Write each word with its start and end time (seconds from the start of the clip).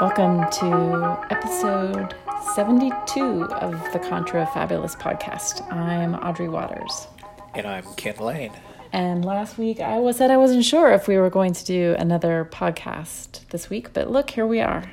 Welcome 0.00 0.48
to 0.60 1.18
episode 1.30 2.14
72 2.54 3.44
of 3.44 3.72
the 3.92 3.98
Contrafabulists 3.98 4.96
podcast. 4.96 5.72
I'm 5.72 6.14
Audrey 6.14 6.48
Watters. 6.48 7.08
And 7.54 7.66
I'm 7.66 7.84
Kin 7.96 8.16
Lane. 8.18 8.52
And 8.92 9.24
last 9.24 9.58
week 9.58 9.80
I 9.80 9.98
was 9.98 10.16
said 10.16 10.30
I 10.30 10.36
wasn't 10.36 10.64
sure 10.64 10.92
if 10.92 11.08
we 11.08 11.18
were 11.18 11.30
going 11.30 11.52
to 11.52 11.64
do 11.64 11.96
another 11.98 12.48
podcast 12.48 13.48
this 13.48 13.68
week, 13.68 13.92
but 13.92 14.08
look, 14.08 14.30
here 14.30 14.46
we 14.46 14.60
are. 14.60 14.92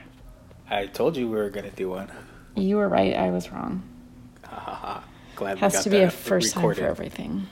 I 0.70 0.88
told 0.88 1.18
you 1.18 1.30
we 1.30 1.36
were 1.36 1.52
going 1.52 1.70
to 1.70 1.76
do 1.76 1.90
one. 1.92 2.12
You 2.56 2.78
were 2.78 2.90
right, 2.90 3.16
I 3.16 3.30
was 3.30 3.52
wrong. 3.52 3.84
Glad 5.36 5.60
Has 5.60 5.84
to 5.84 5.90
be 5.92 6.00
a 6.00 6.10
first 6.10 6.56
recorded. 6.56 6.80
time 6.80 6.86
for 6.86 6.90
everything. 6.90 7.48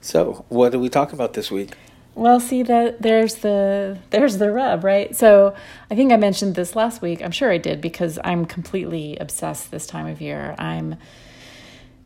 So, 0.00 0.46
what 0.48 0.74
are 0.74 0.78
we 0.78 0.88
talk 0.88 1.12
about 1.12 1.34
this 1.34 1.50
week? 1.50 1.72
Well, 2.16 2.40
see 2.40 2.62
that 2.62 3.02
there's 3.02 3.36
the 3.36 3.98
there's 4.08 4.38
the 4.38 4.50
rub, 4.50 4.84
right? 4.84 5.14
So 5.14 5.54
I 5.90 5.94
think 5.94 6.14
I 6.14 6.16
mentioned 6.16 6.54
this 6.54 6.74
last 6.74 7.02
week. 7.02 7.20
I'm 7.22 7.30
sure 7.30 7.52
I 7.52 7.58
did 7.58 7.82
because 7.82 8.18
I'm 8.24 8.46
completely 8.46 9.18
obsessed 9.18 9.70
this 9.70 9.86
time 9.86 10.06
of 10.06 10.22
year. 10.22 10.54
I'm 10.58 10.96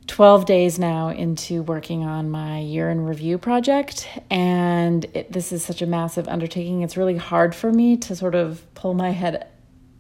12 0.09 0.47
days 0.47 0.81
now 0.81 1.11
into 1.11 1.63
working 1.63 2.03
on 2.03 2.29
my 2.29 2.59
year 2.59 2.91
in 2.91 3.03
review 3.07 3.39
project, 3.39 4.09
and 4.29 5.05
it, 5.15 5.31
this 5.31 5.53
is 5.53 5.65
such 5.65 5.81
a 5.81 5.87
massive 5.87 6.27
undertaking. 6.27 6.83
It's 6.83 6.97
really 6.97 7.17
hard 7.17 7.55
for 7.55 7.73
me 7.73 7.97
to 7.99 8.17
sort 8.17 8.35
of 8.35 8.67
pull 8.75 8.95
my 8.95 9.11
head 9.11 9.47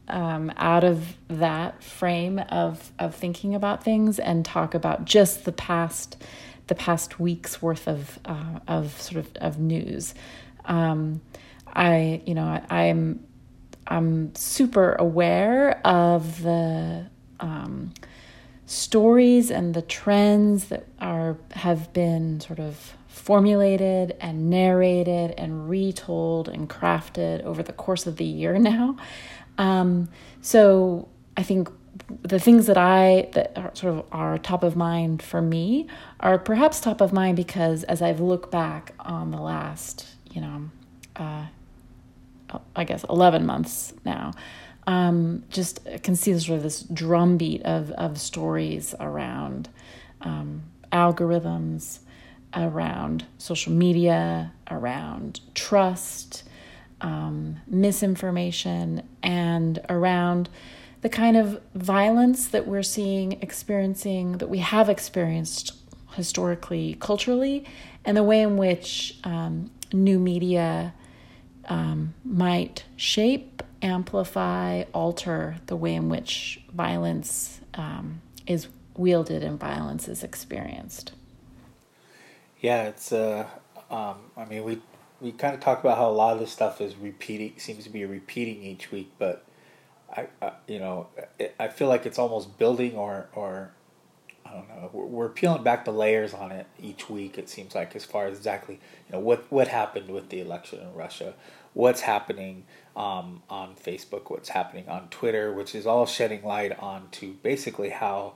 um, 0.09 0.53
out 0.57 0.83
of 0.83 1.17
that 1.29 1.85
frame 1.85 2.41
of 2.49 2.91
of 2.99 3.15
thinking 3.15 3.55
about 3.55 3.85
things 3.85 4.19
and 4.19 4.45
talk 4.45 4.75
about 4.75 5.05
just 5.05 5.45
the 5.45 5.53
past 5.53 6.21
the 6.71 6.75
past 6.77 7.19
week's 7.19 7.61
worth 7.61 7.89
of 7.89 8.19
uh, 8.25 8.61
of 8.69 8.99
sort 9.03 9.17
of 9.17 9.37
of 9.37 9.59
news. 9.59 10.15
Um, 10.65 11.21
I 11.67 12.23
you 12.25 12.35
know 12.35 12.63
I, 12.71 12.85
am 12.85 13.27
I'm, 13.89 13.99
I'm 13.99 14.35
super 14.37 14.95
aware 14.95 15.85
of 15.85 16.43
the 16.43 17.11
um, 17.41 17.93
stories 18.67 19.51
and 19.51 19.75
the 19.75 19.83
trends 19.83 20.67
that 20.67 20.87
are 21.01 21.37
have 21.51 21.93
been 21.93 22.41
sort 22.41 22.61
of 22.61 22.95
formulated 23.09 24.17
and 24.21 24.49
narrated 24.49 25.35
and 25.37 25.69
retold 25.69 26.49
and 26.49 26.71
crafted 26.71 27.43
over 27.43 27.65
the 27.65 27.73
course 27.73 28.07
of 28.07 28.17
the 28.17 28.25
year 28.25 28.59
now. 28.59 28.97
Um, 29.59 30.09
so 30.41 31.09
I 31.37 31.43
think 31.43 31.69
the 32.23 32.39
things 32.39 32.67
that 32.67 32.77
I 32.77 33.29
that 33.33 33.57
are 33.57 33.71
sort 33.75 33.99
of 33.99 34.05
are 34.13 34.39
top 34.39 34.63
of 34.63 34.77
mind 34.77 35.23
for 35.23 35.41
me 35.41 35.87
are 36.21 36.39
perhaps 36.39 36.81
top 36.81 37.01
of 37.01 37.13
mind 37.13 37.37
because 37.37 37.85
as 37.85 38.03
I've 38.03 38.21
looked 38.21 38.51
back 38.51 38.95
on 39.01 39.31
the 39.31 39.41
last, 39.41 40.07
you 40.33 40.41
know, 40.41 40.71
uh, 41.17 41.47
I 42.75 42.85
guess 42.85 43.05
eleven 43.09 43.47
months 43.47 43.93
now, 44.05 44.33
um, 44.87 45.45
just 45.51 45.81
can 46.03 46.17
see 46.17 46.37
sort 46.39 46.57
of 46.57 46.63
this 46.63 46.83
drumbeat 46.83 47.63
of 47.63 47.91
of 47.93 48.19
stories 48.21 48.95
around 48.99 49.69
um, 50.21 50.63
algorithms, 50.93 52.01
around 52.55 53.27
social 53.39 53.73
media, 53.73 54.53
around 54.71 55.41
trust, 55.55 56.43
um, 57.01 57.61
misinformation, 57.67 59.07
and 59.23 59.79
around 59.89 60.49
the 61.03 61.09
kind 61.09 61.37
of 61.37 61.61
violence 61.75 62.49
that 62.49 62.67
we're 62.67 62.83
seeing, 62.83 63.33
experiencing, 63.41 64.39
that 64.39 64.49
we 64.49 64.59
have 64.59 64.89
experienced 64.89 65.73
historically, 66.15 66.97
culturally, 67.01 67.65
and 68.05 68.17
the 68.17 68.23
way 68.23 68.43
in 68.43 68.57
which 68.57 69.19
um, 69.25 69.71
new 69.93 70.19
media 70.19 70.93
um, 71.69 72.15
might 72.25 72.85
shape, 72.97 73.63
amplify, 73.83 74.85
alter 74.93 75.57
the 75.67 75.77
way 75.77 75.95
in 75.95 76.09
which 76.09 76.61
violence 76.73 77.61
um, 77.75 78.21
is 78.47 78.69
wielded 78.97 79.43
and 79.43 79.59
violence 79.59 80.09
is 80.09 80.23
experienced. 80.23 81.13
Yeah, 82.61 82.85
it's. 82.85 83.13
Uh, 83.13 83.47
um, 83.91 84.17
I 84.37 84.45
mean, 84.45 84.65
we 84.65 84.83
we 85.21 85.33
kind 85.33 85.55
of 85.55 85.61
talk 85.61 85.81
about 85.81 85.97
how 85.97 86.09
a 86.09 86.13
lot 86.13 86.35
of 86.35 86.41
this 86.41 86.53
stuff 86.53 86.81
is 86.81 86.97
repeating, 86.97 87.55
seems 87.59 87.85
to 87.85 87.91
be 87.91 88.05
repeating 88.05 88.63
each 88.63 88.91
week, 88.91 89.11
but 89.19 89.45
I, 90.17 90.27
I, 90.43 90.53
you 90.67 90.79
know, 90.79 91.09
I 91.59 91.69
feel 91.69 91.89
like 91.89 92.07
it's 92.07 92.19
almost 92.19 92.59
building 92.59 92.97
or, 92.97 93.29
or 93.33 93.73
I 94.51 94.55
don't 94.55 94.69
know. 94.69 94.91
We're, 94.93 95.29
peeling 95.29 95.63
back 95.63 95.85
the 95.85 95.93
layers 95.93 96.35
on 96.35 96.51
it 96.51 96.67
each 96.81 97.09
week. 97.09 97.39
It 97.39 97.49
seems 97.49 97.75
like 97.75 97.95
as 97.95 98.05
far 98.05 98.27
as 98.27 98.39
exactly 98.39 98.81
you 99.07 99.13
know 99.13 99.21
what 99.21 99.51
what 99.51 99.69
happened 99.69 100.11
with 100.11 100.29
the 100.31 100.41
election 100.41 100.81
in 100.81 100.93
Russia, 100.93 101.35
what's 101.73 102.01
happening 102.01 102.65
um, 102.97 103.43
on 103.49 103.77
Facebook, 103.77 104.31
what's 104.31 104.49
happening 104.49 104.89
on 104.89 105.09
Twitter, 105.09 105.53
which 105.53 105.75
is 105.75 105.87
all 105.87 106.05
shedding 106.07 106.43
light 106.43 106.77
onto 106.81 107.35
basically 107.35 107.91
how 107.91 108.35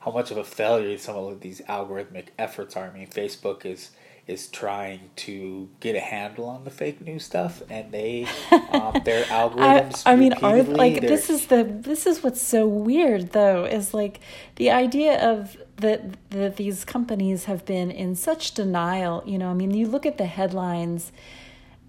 how 0.00 0.10
much 0.10 0.32
of 0.32 0.36
a 0.36 0.44
failure 0.44 0.98
some 0.98 1.16
of 1.16 1.40
these 1.40 1.60
algorithmic 1.62 2.28
efforts 2.38 2.76
are. 2.76 2.90
I 2.90 2.92
mean, 2.92 3.06
Facebook 3.06 3.64
is 3.64 3.90
is 4.26 4.46
trying 4.46 5.10
to 5.16 5.68
get 5.80 5.96
a 5.96 6.00
handle 6.00 6.46
on 6.46 6.64
the 6.64 6.70
fake 6.70 7.00
news 7.00 7.24
stuff, 7.24 7.62
and 7.68 7.92
they 7.92 8.26
um, 8.72 9.00
their 9.04 9.24
algorithms. 9.24 10.02
I, 10.06 10.12
I 10.12 10.16
mean, 10.16 10.32
are 10.34 10.62
like 10.62 11.00
this 11.00 11.28
is 11.28 11.46
the 11.46 11.64
this 11.64 12.06
is 12.06 12.22
what's 12.22 12.40
so 12.42 12.66
weird 12.66 13.32
though 13.32 13.64
is 13.64 13.92
like 13.92 14.20
the 14.56 14.70
idea 14.70 15.20
of 15.20 15.56
that 15.76 16.30
that 16.30 16.56
these 16.56 16.84
companies 16.84 17.44
have 17.44 17.64
been 17.64 17.90
in 17.90 18.14
such 18.14 18.52
denial. 18.52 19.22
You 19.26 19.38
know, 19.38 19.50
I 19.50 19.54
mean, 19.54 19.72
you 19.74 19.86
look 19.86 20.06
at 20.06 20.18
the 20.18 20.26
headlines 20.26 21.12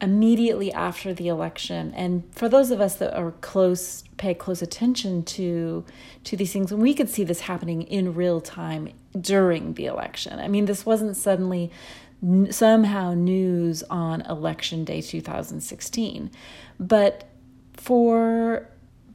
immediately 0.02 0.72
after 0.74 1.14
the 1.14 1.30
election 1.30 1.94
and 1.96 2.24
for 2.34 2.50
those 2.50 2.72
of 2.72 2.82
us 2.82 2.96
that 2.96 3.16
are 3.16 3.32
close 3.40 4.04
pay 4.18 4.34
close 4.34 4.62
attention 4.62 5.24
to 5.24 5.86
to 6.26 6.36
these 6.36 6.52
things 6.52 6.74
and 6.74 6.82
we 6.82 6.94
could 6.94 7.10
see 7.10 7.24
this 7.24 7.42
happening 7.42 7.84
in 7.84 8.14
real 8.14 8.42
time 8.42 8.90
during 9.22 9.76
the 9.76 9.86
election 9.86 10.40
i 10.40 10.48
mean 10.48 10.66
this 10.66 10.86
wasn't 10.86 11.16
suddenly 11.16 11.72
somehow 12.50 13.13
news 13.13 13.84
on 13.89 14.22
election 14.22 14.84
day 14.85 15.01
2016 15.01 16.31
but 16.79 17.29
for 17.75 18.67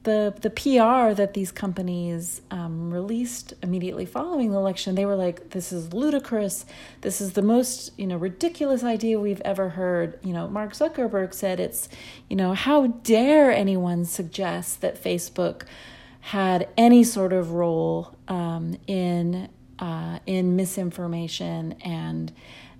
the 0.03 0.33
the 0.41 0.49
PR 0.49 1.13
that 1.13 1.33
these 1.33 1.51
companies 1.51 2.41
um, 2.51 2.91
released 2.91 3.53
immediately 3.61 4.05
following 4.05 4.51
the 4.51 4.57
election, 4.57 4.95
they 4.95 5.05
were 5.05 5.15
like, 5.15 5.49
"This 5.49 5.71
is 5.71 5.93
ludicrous. 5.93 6.65
This 7.01 7.19
is 7.19 7.33
the 7.33 7.41
most 7.41 7.91
you 7.97 8.07
know 8.07 8.17
ridiculous 8.17 8.83
idea 8.83 9.19
we've 9.19 9.41
ever 9.41 9.69
heard." 9.69 10.17
You 10.23 10.33
know, 10.33 10.47
Mark 10.47 10.73
Zuckerberg 10.73 11.33
said, 11.33 11.59
"It's 11.59 11.89
you 12.29 12.35
know 12.35 12.53
how 12.53 12.87
dare 12.87 13.51
anyone 13.51 14.05
suggest 14.05 14.81
that 14.81 15.01
Facebook 15.01 15.63
had 16.21 16.69
any 16.77 17.03
sort 17.03 17.33
of 17.33 17.51
role 17.51 18.15
um, 18.27 18.77
in 18.87 19.49
uh, 19.79 20.19
in 20.25 20.55
misinformation 20.55 21.73
and." 21.83 22.31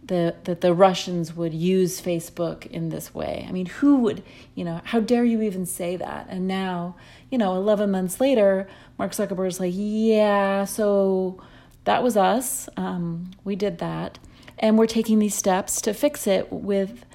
The, 0.09 0.36
that 0.44 0.62
the 0.62 0.74
Russians 0.74 1.36
would 1.36 1.53
use 1.53 2.02
Facebook 2.02 2.66
in 2.66 2.90
this 2.90 3.14
way. 3.14 3.46
I 3.47 3.52
mean, 3.52 3.68
who 3.68 3.97
would, 3.97 4.24
you 4.56 4.66
know, 4.66 4.81
how 4.84 5.00
dare 5.00 5.24
you 5.24 5.42
even 5.42 5.66
say 5.66 5.96
that? 5.96 6.28
And 6.30 6.47
now, 6.47 6.96
you 7.30 7.38
know, 7.38 7.56
11 7.56 7.90
months 7.90 8.20
later, 8.20 8.68
Mark 8.97 9.12
Zuckerberg's 9.12 9.59
like, 9.59 9.74
yeah, 9.75 10.66
so 10.66 11.42
that 11.86 12.03
was 12.03 12.18
us. 12.18 12.68
Um, 12.75 13.31
we 13.44 13.56
did 13.56 13.78
that. 13.78 14.20
And 14.58 14.78
we're 14.78 14.88
taking 14.88 15.20
these 15.20 15.36
steps 15.36 15.80
to 15.81 15.94
fix 15.94 16.28
it 16.28 16.52
with 16.52 17.06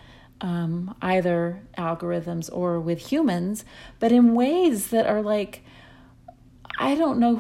um, 0.41 0.95
either 1.03 1.63
algorithms 1.77 2.49
or 2.53 2.79
with 2.79 3.11
humans, 3.11 3.65
but 3.99 4.13
in 4.13 4.35
ways 4.35 4.89
that 4.89 5.07
are 5.07 5.23
like, 5.23 5.63
I 6.79 6.95
don't 6.95 7.19
know 7.19 7.37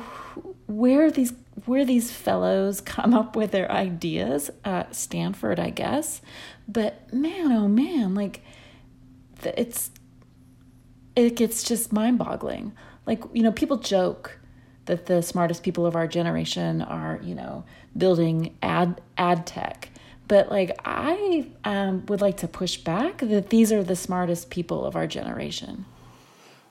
where 0.66 1.10
these 1.10 1.32
where 1.66 1.84
these 1.84 2.10
fellows 2.10 2.80
come 2.80 3.14
up 3.14 3.36
with 3.36 3.52
their 3.52 3.70
ideas 3.70 4.50
at 4.64 4.94
Stanford, 4.94 5.58
I 5.58 5.70
guess. 5.70 6.20
But 6.66 7.12
man, 7.12 7.52
oh 7.52 7.68
man, 7.68 8.14
like 8.14 8.42
it's 9.42 9.90
it 11.16 11.36
gets 11.36 11.62
just 11.62 11.92
mind-boggling. 11.92 12.72
Like, 13.06 13.22
you 13.32 13.42
know, 13.42 13.52
people 13.52 13.76
joke 13.76 14.38
that 14.86 15.06
the 15.06 15.22
smartest 15.22 15.62
people 15.62 15.86
of 15.86 15.96
our 15.96 16.06
generation 16.06 16.82
are, 16.82 17.20
you 17.22 17.34
know, 17.34 17.64
building 17.96 18.56
ad 18.62 19.00
ad 19.16 19.46
tech. 19.46 19.90
But 20.26 20.50
like 20.50 20.78
I 20.84 21.46
um, 21.64 22.04
would 22.06 22.20
like 22.20 22.38
to 22.38 22.48
push 22.48 22.76
back 22.78 23.18
that 23.18 23.50
these 23.50 23.72
are 23.72 23.82
the 23.82 23.96
smartest 23.96 24.50
people 24.50 24.84
of 24.84 24.96
our 24.96 25.06
generation. 25.06 25.84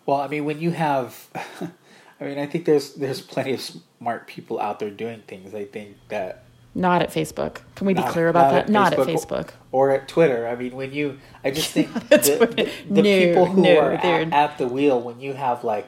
Well, 0.06 0.18
I 0.18 0.27
mean, 0.27 0.44
when 0.44 0.59
you 0.59 0.71
have 0.71 1.30
I 2.19 2.25
mean, 2.25 2.39
I 2.39 2.45
think 2.45 2.65
there's 2.65 2.94
there's 2.94 3.21
plenty 3.21 3.54
of 3.54 3.62
smart 3.62 4.27
people 4.27 4.60
out 4.60 4.80
there 4.80 4.89
doing 4.89 5.24
things. 5.27 5.54
I 5.54 5.65
think 5.65 5.98
that 6.10 6.45
not 6.75 7.01
at 7.01 7.10
Facebook. 7.12 7.62
Can 7.75 7.86
we 7.88 7.94
be 7.94 8.01
clear 8.01 8.30
about 8.30 8.45
not 8.45 8.51
that? 8.51 8.63
At 8.63 8.69
not 8.69 8.94
at 8.94 9.00
Facebook 9.00 9.51
or, 9.71 9.89
or, 9.89 9.92
at 9.92 10.07
Twitter. 10.07 10.48
I 10.48 10.56
mean, 10.56 10.75
when 10.75 10.92
you, 10.92 11.19
I 11.44 11.51
just 11.51 11.71
think 11.71 11.94
the, 12.10 12.18
the, 12.18 12.71
the 12.89 13.01
no, 13.01 13.19
people 13.19 13.45
who 13.45 13.62
no, 13.62 13.80
are 13.80 13.92
at, 13.92 14.33
at, 14.33 14.57
the 14.57 14.68
wheel 14.68 15.00
when 15.00 15.19
you 15.19 15.33
have 15.33 15.63
like, 15.63 15.88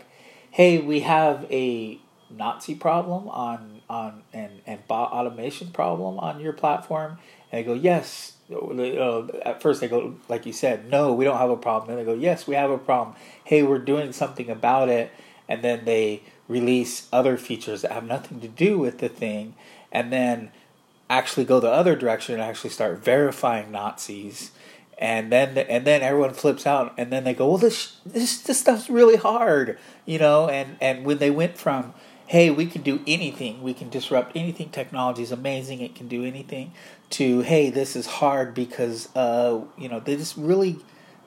hey, 0.51 0.79
we 0.79 0.99
have 0.99 1.45
a 1.49 1.99
Nazi 2.29 2.75
problem 2.75 3.27
on 3.29 3.81
on 3.89 4.23
and 4.33 4.61
and 4.65 4.87
bot 4.87 5.11
automation 5.11 5.69
problem 5.69 6.19
on 6.19 6.39
your 6.39 6.53
platform? 6.53 7.17
And 7.51 7.59
they 7.59 7.63
go, 7.63 7.73
yes. 7.73 8.33
Uh, 8.51 9.25
at 9.43 9.59
first 9.63 9.81
they 9.81 9.87
go, 9.87 10.15
like 10.29 10.45
you 10.45 10.53
said, 10.53 10.91
no, 10.91 11.13
we 11.13 11.25
don't 11.25 11.39
have 11.39 11.49
a 11.49 11.57
problem. 11.57 11.89
And 11.89 11.99
they 11.99 12.05
go, 12.05 12.13
yes, 12.13 12.45
we 12.45 12.53
have 12.53 12.69
a 12.69 12.77
problem. 12.77 13.15
Hey, 13.43 13.63
we're 13.63 13.79
doing 13.79 14.11
something 14.11 14.51
about 14.51 14.87
it. 14.87 15.11
And 15.47 15.63
then 15.63 15.85
they 15.85 16.23
release 16.47 17.07
other 17.11 17.37
features 17.37 17.81
that 17.81 17.91
have 17.91 18.05
nothing 18.05 18.39
to 18.41 18.47
do 18.47 18.77
with 18.77 18.99
the 18.99 19.09
thing, 19.09 19.55
and 19.91 20.11
then 20.11 20.51
actually 21.09 21.45
go 21.45 21.59
the 21.59 21.71
other 21.71 21.95
direction 21.95 22.33
and 22.33 22.43
actually 22.43 22.69
start 22.69 23.03
verifying 23.03 23.71
Nazis. 23.71 24.51
And 24.97 25.31
then 25.31 25.57
and 25.57 25.85
then 25.85 26.01
everyone 26.01 26.33
flips 26.33 26.65
out 26.65 26.93
and 26.97 27.11
then 27.11 27.25
they 27.25 27.33
go 27.33 27.49
well 27.49 27.57
this 27.57 27.97
this 28.05 28.41
this 28.41 28.61
stuff's 28.61 28.89
really 28.89 29.17
hard 29.17 29.77
you 30.05 30.19
know? 30.19 30.47
And 30.47 30.77
and 30.79 31.05
when 31.05 31.17
they 31.17 31.29
went 31.29 31.57
from 31.57 31.93
hey 32.27 32.49
we 32.49 32.65
can 32.65 32.81
do 32.81 33.01
anything. 33.05 33.61
We 33.61 33.73
can 33.73 33.89
disrupt 33.89 34.35
anything. 34.35 34.69
Technology 34.69 35.21
is 35.21 35.31
amazing. 35.31 35.81
It 35.81 35.95
can 35.95 36.07
do 36.07 36.23
anything 36.23 36.71
to 37.11 37.41
hey 37.41 37.69
this 37.69 37.95
is 37.95 38.05
hard 38.05 38.53
because 38.53 39.13
uh 39.15 39.61
you 39.77 39.89
know 39.89 39.99
they 39.99 40.15
just 40.15 40.37
really 40.37 40.77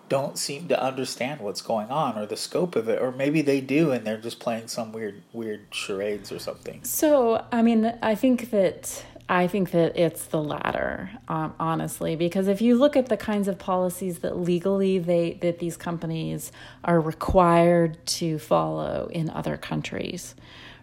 don't 0.09 0.39
seem 0.39 0.69
to 0.69 0.83
understand 0.83 1.41
what's 1.41 1.63
going 1.63 1.89
on 1.89 2.19
or 2.19 2.27
the 2.27 2.37
scope 2.37 2.77
of 2.77 2.89
it 2.89 3.01
or 3.01 3.13
maybe 3.13 3.43
they 3.43 3.61
do 3.61 3.91
and 3.91 4.07
they're 4.07 4.17
just 4.17 4.41
playing 4.41 4.69
some 4.69 4.93
weird 4.93 5.23
weird 5.33 5.67
charades 5.71 6.33
or 6.33 6.39
something 6.39 6.83
so 6.85 7.45
i 7.53 7.63
mean 7.63 7.93
i 8.03 8.15
think 8.15 8.51
that 8.51 9.05
I 9.31 9.47
think 9.47 9.73
that 9.73 9.99
it's 9.99 10.25
the 10.25 10.43
latter, 10.43 11.11
um, 11.29 11.55
honestly, 11.61 12.17
because 12.17 12.49
if 12.49 12.63
you 12.63 12.77
look 12.77 12.97
at 12.97 13.11
the 13.11 13.17
kinds 13.19 13.47
of 13.47 13.59
policies 13.59 14.21
that 14.21 14.39
legally 14.39 14.99
they 14.99 15.35
that 15.43 15.59
these 15.59 15.77
companies 15.77 16.51
are 16.83 16.99
required 16.99 18.05
to 18.07 18.39
follow 18.39 19.11
in 19.13 19.29
other 19.29 19.59
countries, 19.59 20.35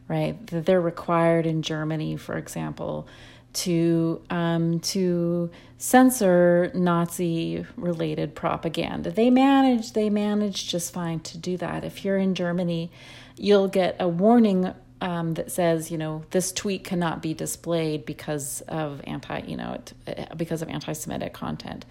right? 0.07 0.45
That 0.47 0.67
they're 0.67 0.81
required 0.81 1.47
in 1.47 1.63
Germany, 1.63 2.17
for 2.17 2.37
example, 2.37 3.07
to 3.55 4.21
um, 4.29 4.79
to 4.81 5.49
censor 5.77 6.71
Nazi-related 6.73 8.35
propaganda. 8.35 9.11
They 9.11 9.29
manage 9.29 9.93
they 9.93 10.09
manage 10.09 10.67
just 10.67 10.93
fine 10.93 11.19
to 11.21 11.37
do 11.37 11.57
that. 11.57 11.83
If 11.83 12.05
you're 12.05 12.17
in 12.17 12.35
Germany, 12.35 12.91
you'll 13.37 13.67
get 13.67 13.95
a 13.99 14.07
warning 14.07 14.73
um, 15.01 15.33
that 15.35 15.51
says, 15.51 15.91
you 15.91 15.97
know, 15.97 16.23
this 16.31 16.51
tweet 16.51 16.83
cannot 16.83 17.21
be 17.21 17.33
displayed 17.33 18.05
because 18.05 18.61
of 18.61 19.01
anti, 19.05 19.39
you 19.39 19.57
know, 19.57 19.73
it, 20.07 20.37
because 20.37 20.61
of 20.61 20.69
anti-Semitic 20.69 21.33
content. 21.33 21.85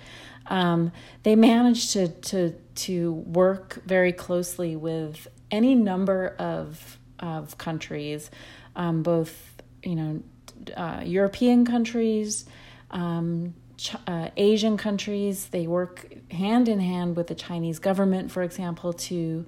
Um, 0.47 0.93
they 1.23 1.37
manage 1.37 1.93
to 1.93 2.09
to 2.09 2.55
to 2.77 3.13
work 3.13 3.81
very 3.87 4.13
closely 4.13 4.77
with 4.77 5.29
any 5.51 5.75
number 5.75 6.35
of 6.39 6.99
of 7.19 7.57
countries, 7.57 8.31
um, 8.77 9.03
both 9.03 9.55
you 9.83 9.95
know, 9.95 10.23
uh, 10.77 11.03
European 11.05 11.65
countries. 11.65 12.45
Um, 12.91 13.55
uh, 14.07 14.29
Asian 14.37 14.77
countries, 14.77 15.47
they 15.47 15.67
work 15.67 16.15
hand 16.31 16.69
in 16.69 16.81
hand 16.81 17.17
with 17.17 17.27
the 17.27 17.35
Chinese 17.35 17.79
government, 17.79 18.31
for 18.31 18.43
example, 18.43 18.93
to 18.93 19.45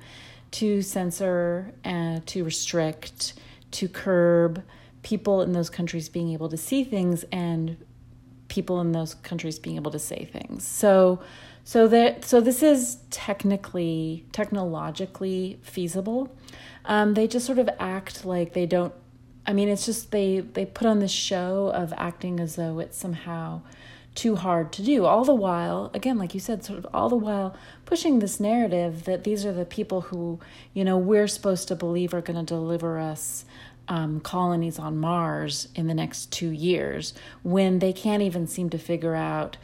to 0.53 0.83
censor 0.83 1.73
uh, 1.85 2.21
to 2.27 2.45
restrict 2.45 3.35
to 3.73 3.89
curb 3.89 4.63
people 5.03 5.43
in 5.43 5.53
those 5.53 5.71
countries 5.71 6.09
being 6.09 6.33
able 6.33 6.49
to 6.49 6.57
see 6.57 6.83
things 6.83 7.25
and 7.31 7.77
people 8.49 8.81
in 8.81 8.93
those 8.93 9.15
countries 9.15 9.59
being 9.59 9.77
able 9.77 9.91
to 9.91 9.99
say 9.99 10.25
things. 10.25 10.67
So 10.67 11.21
so 11.65 11.89
that 11.89 12.25
so 12.25 12.41
this 12.41 12.63
is 12.63 12.99
technically 13.11 14.25
technologically 14.33 15.59
feasible. 15.63 16.37
Um, 16.85 17.15
they 17.15 17.27
just 17.27 17.45
sort 17.45 17.59
of 17.59 17.69
act 17.79 18.25
like 18.25 18.53
they 18.53 18.67
don't 18.67 18.95
I 19.47 19.53
mean 19.53 19.69
it's 19.69 19.87
just 19.87 20.11
they 20.11 20.41
they 20.41 20.67
put 20.67 20.87
on 20.87 20.99
this 20.99 21.13
show 21.13 21.69
of 21.75 21.93
acting 21.97 22.41
as 22.41 22.57
though 22.57 22.79
it's 22.79 22.99
somehow 22.99 23.63
too 24.17 24.35
hard 24.35 24.73
to 24.73 24.83
do. 24.83 25.05
All 25.05 25.25
the 25.25 25.35
while, 25.35 25.91
again, 25.95 26.19
like 26.19 26.35
you 26.35 26.41
said, 26.41 26.65
sort 26.65 26.79
of 26.79 26.87
all 26.93 27.09
the 27.09 27.17
while 27.17 27.55
pushing 27.85 28.19
this 28.19 28.41
narrative 28.41 29.05
that 29.05 29.25
these 29.25 29.45
are 29.45 29.53
the 29.53 29.67
people 29.67 30.01
who, 30.01 30.41
you 30.73 30.85
know, 30.85 30.97
we're 30.97 31.29
supposed 31.29 31.69
to 31.69 31.77
believe 31.77 32.15
are 32.15 32.23
going 32.23 32.39
to 32.39 32.55
deliver 32.55 32.99
us 32.99 33.45
um, 33.89 34.21
colonies 34.21 34.79
on 34.79 34.97
Mars 34.97 35.69
in 35.75 35.87
the 35.87 35.95
next 35.95 36.33
two 36.33 36.51
years 36.51 37.15
when 37.43 37.79
they 37.79 37.93
can't 37.93 38.23
even 38.23 38.47
seem 38.47 38.71
to 38.71 38.79
figure 38.79 39.15
out, 39.15 39.59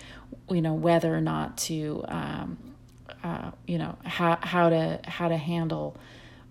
you 0.48 0.60
know, 0.60 0.74
whether 0.74 1.12
or 1.14 1.20
not 1.20 1.56
to, 1.56 2.04
um, 2.08 2.58
uh, 3.24 3.50
you 3.66 3.78
know, 3.78 3.96
how 4.04 4.38
how 4.42 4.68
to 4.68 5.00
how 5.04 5.28
to 5.28 5.36
handle 5.36 5.96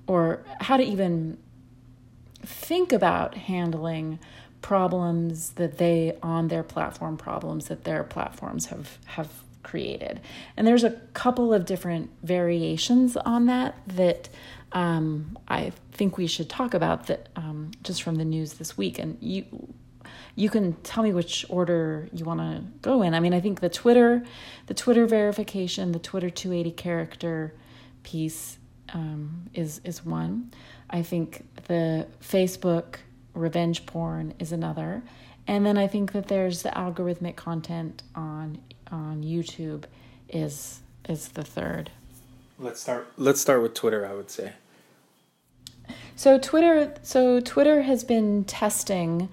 or 0.07 0.43
how 0.59 0.75
to 0.75 0.83
even 0.83 1.37
think 2.41 2.91
about 2.91 3.35
handling 3.35 4.19
problems 4.61 5.51
that 5.51 5.77
they 5.77 6.17
on 6.21 6.47
their 6.47 6.63
platform 6.63 7.17
problems 7.17 7.67
that 7.67 7.83
their 7.83 8.03
platforms 8.03 8.67
have 8.67 8.97
have 9.05 9.29
created 9.63 10.19
and 10.57 10.67
there's 10.67 10.83
a 10.83 10.91
couple 11.13 11.53
of 11.53 11.65
different 11.65 12.09
variations 12.23 13.15
on 13.17 13.45
that 13.45 13.75
that 13.87 14.29
um, 14.71 15.37
I 15.47 15.71
think 15.91 16.17
we 16.17 16.27
should 16.27 16.49
talk 16.49 16.73
about 16.73 17.07
that 17.07 17.29
um, 17.35 17.71
just 17.83 18.03
from 18.03 18.15
the 18.15 18.25
news 18.25 18.53
this 18.53 18.77
week. 18.77 18.99
And 18.99 19.17
you 19.21 19.45
you 20.35 20.49
can 20.49 20.73
tell 20.83 21.03
me 21.03 21.11
which 21.11 21.45
order 21.49 22.07
you 22.13 22.23
want 22.23 22.39
to 22.39 22.63
go 22.81 23.01
in. 23.01 23.13
I 23.13 23.19
mean, 23.19 23.33
I 23.33 23.41
think 23.41 23.59
the 23.59 23.69
Twitter, 23.69 24.23
the 24.67 24.73
Twitter 24.73 25.05
verification, 25.05 25.91
the 25.91 25.99
Twitter 25.99 26.29
280 26.29 26.71
character 26.71 27.53
piece 28.03 28.57
um, 28.93 29.49
is 29.53 29.81
is 29.83 30.05
one. 30.05 30.51
I 30.91 31.01
think 31.03 31.45
the 31.67 32.07
Facebook 32.21 32.95
revenge 33.33 33.85
porn 33.85 34.33
is 34.39 34.51
another, 34.51 35.03
and 35.47 35.65
then 35.65 35.77
I 35.77 35.87
think 35.87 36.11
that 36.11 36.27
there's 36.27 36.63
the 36.63 36.69
algorithmic 36.69 37.35
content 37.35 38.03
on 38.15 38.59
on 38.91 39.23
YouTube 39.23 39.85
is 40.29 40.81
is 41.07 41.29
the 41.29 41.43
third. 41.43 41.91
Let's 42.59 42.81
start. 42.81 43.11
Let's 43.17 43.41
start 43.41 43.61
with 43.61 43.73
Twitter. 43.73 44.05
I 44.05 44.13
would 44.13 44.29
say. 44.29 44.53
So 46.15 46.37
Twitter. 46.37 46.93
So 47.03 47.39
Twitter 47.39 47.83
has 47.83 48.03
been 48.03 48.43
testing 48.43 49.29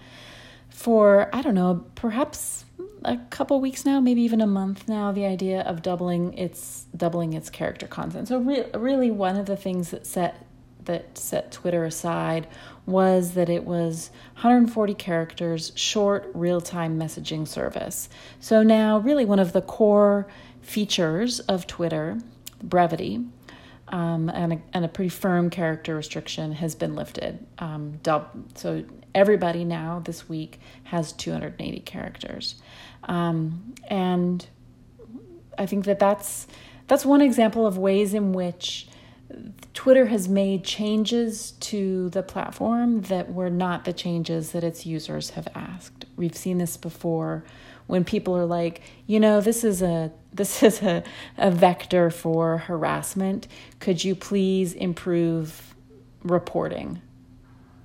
for 0.70 1.28
I 1.32 1.42
don't 1.42 1.54
know, 1.54 1.84
perhaps 1.94 2.64
a 3.04 3.16
couple 3.30 3.60
weeks 3.60 3.84
now, 3.84 4.00
maybe 4.00 4.22
even 4.22 4.40
a 4.40 4.46
month 4.46 4.88
now. 4.88 5.12
The 5.12 5.26
idea 5.26 5.62
of 5.62 5.82
doubling 5.82 6.34
its 6.34 6.86
doubling 6.96 7.32
its 7.32 7.50
character 7.50 7.86
content. 7.86 8.28
So 8.28 8.38
re- 8.38 8.66
really, 8.74 9.10
one 9.10 9.36
of 9.36 9.46
the 9.46 9.56
things 9.56 9.90
that 9.90 10.06
set 10.06 10.46
that 10.88 11.16
set 11.16 11.52
Twitter 11.52 11.84
aside 11.84 12.48
was 12.84 13.34
that 13.34 13.48
it 13.48 13.64
was 13.64 14.10
140 14.34 14.94
characters, 14.94 15.72
short 15.76 16.28
real 16.34 16.60
time 16.60 16.98
messaging 16.98 17.46
service. 17.46 18.08
So 18.40 18.62
now, 18.62 18.98
really, 18.98 19.24
one 19.24 19.38
of 19.38 19.52
the 19.52 19.62
core 19.62 20.26
features 20.60 21.38
of 21.40 21.66
Twitter 21.66 22.18
brevity, 22.62 23.24
um, 23.88 24.28
and, 24.28 24.54
a, 24.54 24.60
and 24.72 24.84
a 24.84 24.88
pretty 24.88 25.08
firm 25.08 25.50
character 25.50 25.94
restriction 25.94 26.52
has 26.52 26.74
been 26.74 26.94
lifted. 26.94 27.46
Um, 27.58 28.00
so 28.54 28.84
everybody 29.14 29.64
now 29.64 30.00
this 30.04 30.28
week 30.28 30.60
has 30.84 31.12
280 31.12 31.80
characters, 31.80 32.56
um, 33.04 33.74
and 33.88 34.46
I 35.56 35.66
think 35.66 35.84
that 35.86 35.98
that's 35.98 36.46
that's 36.86 37.04
one 37.04 37.20
example 37.20 37.66
of 37.66 37.76
ways 37.76 38.14
in 38.14 38.32
which 38.32 38.88
Twitter 39.74 40.06
has 40.06 40.28
made 40.28 40.64
changes 40.64 41.52
to 41.60 42.08
the 42.10 42.22
platform 42.22 43.02
that 43.02 43.32
were 43.32 43.50
not 43.50 43.84
the 43.84 43.92
changes 43.92 44.52
that 44.52 44.64
its 44.64 44.86
users 44.86 45.30
have 45.30 45.48
asked. 45.54 46.06
We've 46.16 46.36
seen 46.36 46.58
this 46.58 46.76
before 46.76 47.44
when 47.86 48.04
people 48.04 48.36
are 48.36 48.46
like, 48.46 48.82
you 49.06 49.20
know, 49.20 49.40
this 49.40 49.64
is 49.64 49.82
a 49.82 50.12
this 50.32 50.62
is 50.62 50.82
a, 50.82 51.02
a 51.36 51.50
vector 51.50 52.10
for 52.10 52.58
harassment. 52.58 53.48
Could 53.80 54.04
you 54.04 54.14
please 54.14 54.74
improve 54.74 55.74
reporting 56.22 57.00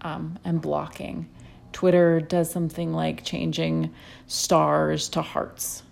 um, 0.02 0.38
and 0.44 0.62
blocking? 0.62 1.30
Twitter 1.72 2.22
does 2.22 2.52
something 2.52 2.94
like 2.94 3.24
changing 3.24 3.94
stars 4.28 5.10
to 5.10 5.22
hearts, 5.22 5.84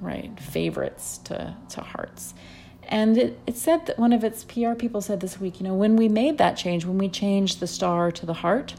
right? 0.00 0.38
Favorites 0.38 1.18
to, 1.24 1.56
to 1.70 1.80
hearts. 1.80 2.34
And 2.88 3.16
it, 3.16 3.38
it 3.46 3.56
said 3.56 3.86
that 3.86 3.98
one 3.98 4.12
of 4.12 4.24
its 4.24 4.44
PR 4.44 4.74
people 4.74 5.00
said 5.00 5.20
this 5.20 5.40
week, 5.40 5.60
you 5.60 5.64
know, 5.64 5.74
when 5.74 5.96
we 5.96 6.08
made 6.08 6.38
that 6.38 6.56
change, 6.56 6.84
when 6.84 6.98
we 6.98 7.08
changed 7.08 7.60
the 7.60 7.66
star 7.66 8.10
to 8.12 8.26
the 8.26 8.34
heart, 8.34 8.74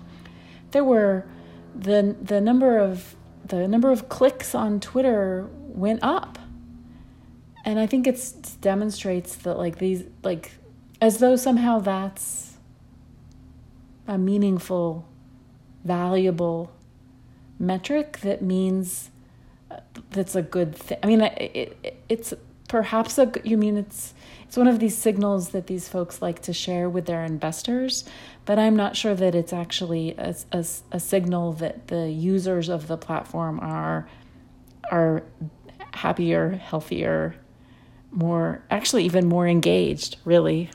there 0.72 0.84
were 0.84 1.26
the 1.74 2.16
the 2.22 2.40
number 2.40 2.78
of 2.78 3.16
the 3.46 3.68
number 3.68 3.92
of 3.92 4.10
clicks 4.10 4.56
on 4.56 4.80
Twitter 4.80 5.48
went 5.68 6.00
up. 6.02 6.40
And 7.64 7.80
I 7.80 7.88
think 7.88 8.08
it 8.08 8.20
demonstrates 8.62 9.36
that 9.38 9.58
like 9.58 9.80
these 9.80 10.04
like 10.24 10.52
as 11.02 11.18
though 11.18 11.36
somehow 11.36 11.80
that's 11.80 12.58
a 14.08 14.18
meaningful 14.18 15.08
valuable 15.84 16.72
metric 17.60 18.20
that 18.20 18.42
means 18.42 19.10
uh, 19.72 19.78
that's 20.12 20.36
a 20.36 20.42
good 20.42 20.76
thing. 20.76 20.98
I 21.02 21.08
mean, 21.08 21.22
it, 21.22 21.78
it, 21.84 22.04
it's 22.10 22.34
perhaps 22.76 23.18
a 23.18 23.32
you 23.46 23.58
mean 23.58 23.78
it's 23.78 24.14
it's 24.46 24.58
one 24.58 24.68
of 24.68 24.80
these 24.80 24.98
signals 24.98 25.52
that 25.52 25.68
these 25.68 25.88
folks 25.88 26.22
like 26.22 26.42
to 26.42 26.52
share 26.52 26.90
with 26.90 27.06
their 27.06 27.24
investors, 27.24 28.04
but 28.44 28.60
I'm 28.60 28.76
not 28.76 28.98
sure 28.98 29.16
that 29.16 29.34
it's 29.34 29.54
actually 29.54 30.14
a, 30.18 30.36
a, 30.52 30.66
a 30.92 31.00
signal 31.00 31.54
that 31.54 31.88
the 31.88 32.12
users 32.12 32.68
of 32.68 32.90
the 32.90 32.98
platform 32.98 33.62
are 33.62 34.10
are 34.92 35.24
happier, 35.94 36.50
healthier, 36.52 37.38
more 38.12 38.62
actually 38.70 39.06
even 39.06 39.26
more 39.26 39.48
engaged. 39.48 40.18
Really. 40.26 40.70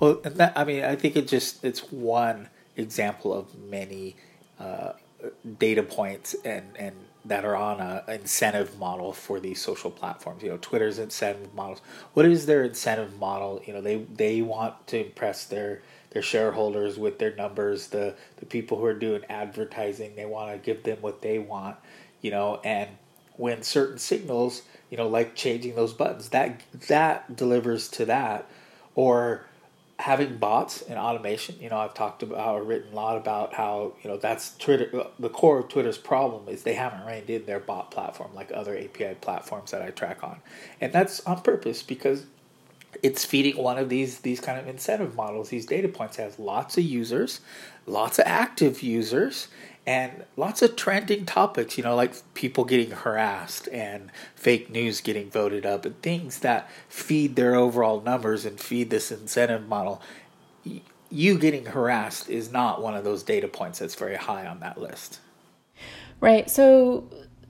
Well, 0.00 0.14
that, 0.24 0.54
I 0.56 0.64
mean, 0.64 0.84
I 0.84 0.96
think 0.96 1.16
it 1.16 1.28
just 1.28 1.62
it's 1.62 1.92
one 1.92 2.48
example 2.76 3.34
of 3.34 3.54
many 3.58 4.16
uh, 4.58 4.92
data 5.58 5.82
points 5.82 6.34
and 6.46 6.64
and 6.78 6.96
that 7.26 7.44
are 7.44 7.56
on 7.56 7.80
a 7.80 8.04
incentive 8.08 8.78
model 8.78 9.12
for 9.12 9.40
these 9.40 9.60
social 9.60 9.90
platforms. 9.90 10.42
You 10.42 10.50
know, 10.50 10.58
Twitter's 10.60 10.98
incentive 10.98 11.52
models. 11.54 11.80
What 12.14 12.26
is 12.26 12.46
their 12.46 12.64
incentive 12.64 13.18
model? 13.18 13.62
You 13.66 13.74
know, 13.74 13.80
they 13.80 13.96
they 13.96 14.42
want 14.42 14.86
to 14.88 15.04
impress 15.04 15.44
their 15.44 15.82
their 16.10 16.22
shareholders 16.22 16.98
with 16.98 17.18
their 17.18 17.34
numbers. 17.34 17.88
The 17.88 18.14
the 18.38 18.46
people 18.46 18.78
who 18.78 18.84
are 18.84 18.94
doing 18.94 19.22
advertising, 19.28 20.14
they 20.14 20.26
want 20.26 20.52
to 20.52 20.58
give 20.58 20.84
them 20.84 20.98
what 21.00 21.22
they 21.22 21.38
want. 21.38 21.76
You 22.20 22.30
know, 22.30 22.60
and 22.64 22.90
when 23.36 23.62
certain 23.62 23.98
signals, 23.98 24.62
you 24.90 24.96
know, 24.96 25.08
like 25.08 25.34
changing 25.34 25.74
those 25.74 25.92
buttons, 25.92 26.28
that 26.30 26.62
that 26.88 27.36
delivers 27.36 27.88
to 27.88 28.04
that, 28.06 28.48
or 28.94 29.45
having 29.98 30.36
bots 30.36 30.82
and 30.82 30.98
automation, 30.98 31.56
you 31.60 31.70
know, 31.70 31.78
I've 31.78 31.94
talked 31.94 32.22
about 32.22 32.56
or 32.56 32.62
written 32.62 32.92
a 32.92 32.96
lot 32.96 33.16
about 33.16 33.54
how 33.54 33.94
you 34.02 34.10
know 34.10 34.16
that's 34.16 34.56
Twitter. 34.58 34.90
Uh, 34.94 35.06
the 35.18 35.28
core 35.28 35.60
of 35.60 35.68
Twitter's 35.68 35.98
problem 35.98 36.48
is 36.48 36.62
they 36.62 36.74
haven't 36.74 37.06
reined 37.06 37.30
in 37.30 37.46
their 37.46 37.60
bot 37.60 37.90
platform 37.90 38.34
like 38.34 38.50
other 38.54 38.76
API 38.76 39.16
platforms 39.20 39.70
that 39.70 39.82
I 39.82 39.90
track 39.90 40.22
on, 40.22 40.40
and 40.80 40.92
that's 40.92 41.20
on 41.26 41.40
purpose 41.42 41.82
because 41.82 42.26
it's 43.02 43.24
feeding 43.24 43.56
one 43.62 43.78
of 43.78 43.88
these 43.88 44.20
these 44.20 44.40
kind 44.40 44.58
of 44.58 44.68
incentive 44.68 45.14
models. 45.14 45.48
These 45.48 45.66
data 45.66 45.88
points 45.88 46.16
has 46.16 46.38
lots 46.38 46.76
of 46.76 46.84
users, 46.84 47.40
lots 47.86 48.18
of 48.18 48.26
active 48.26 48.82
users, 48.82 49.48
and 49.86 50.24
lots 50.36 50.62
of 50.62 50.74
trending 50.74 51.24
topics, 51.24 51.78
you 51.78 51.84
know, 51.84 51.94
like 51.94 52.12
people 52.34 52.64
getting 52.64 52.90
harassed 52.90 53.68
and 53.70 54.10
fake 54.34 54.68
news 54.68 55.00
getting 55.00 55.30
voted 55.30 55.64
up 55.64 55.84
and 55.84 56.00
things 56.02 56.40
that 56.40 56.68
feed 56.88 57.36
their 57.36 57.54
overall 57.54 58.00
numbers 58.00 58.44
and 58.44 58.58
feed 58.58 58.90
this 58.90 59.12
incentive 59.12 59.68
model. 59.68 60.02
You 61.08 61.38
getting 61.38 61.66
harassed 61.66 62.28
is 62.28 62.50
not 62.50 62.82
one 62.82 62.96
of 62.96 63.04
those 63.04 63.22
data 63.22 63.46
points 63.46 63.78
that's 63.78 63.94
very 63.94 64.16
high 64.16 64.44
on 64.46 64.58
that 64.60 64.76
list. 64.76 65.20
Right. 66.20 66.50
So 66.50 67.08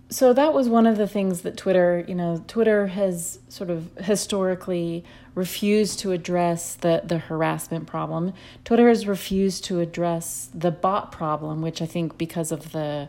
so 0.08 0.32
that 0.32 0.54
was 0.54 0.68
one 0.68 0.86
of 0.86 0.96
the 0.96 1.08
things 1.08 1.42
that 1.42 1.56
Twitter, 1.56 2.04
you 2.06 2.14
know, 2.14 2.42
Twitter 2.46 2.86
has 2.86 3.40
sort 3.48 3.70
of 3.70 3.90
historically 3.98 5.04
refused 5.34 5.98
to 6.00 6.12
address 6.12 6.76
the, 6.76 7.02
the 7.04 7.18
harassment 7.18 7.86
problem. 7.86 8.32
Twitter 8.64 8.88
has 8.88 9.06
refused 9.06 9.64
to 9.64 9.80
address 9.80 10.48
the 10.54 10.70
bot 10.70 11.10
problem, 11.10 11.60
which 11.60 11.82
I 11.82 11.86
think 11.86 12.16
because 12.16 12.52
of 12.52 12.70
the 12.72 13.08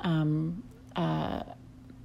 um, 0.00 0.62
uh, 0.94 1.42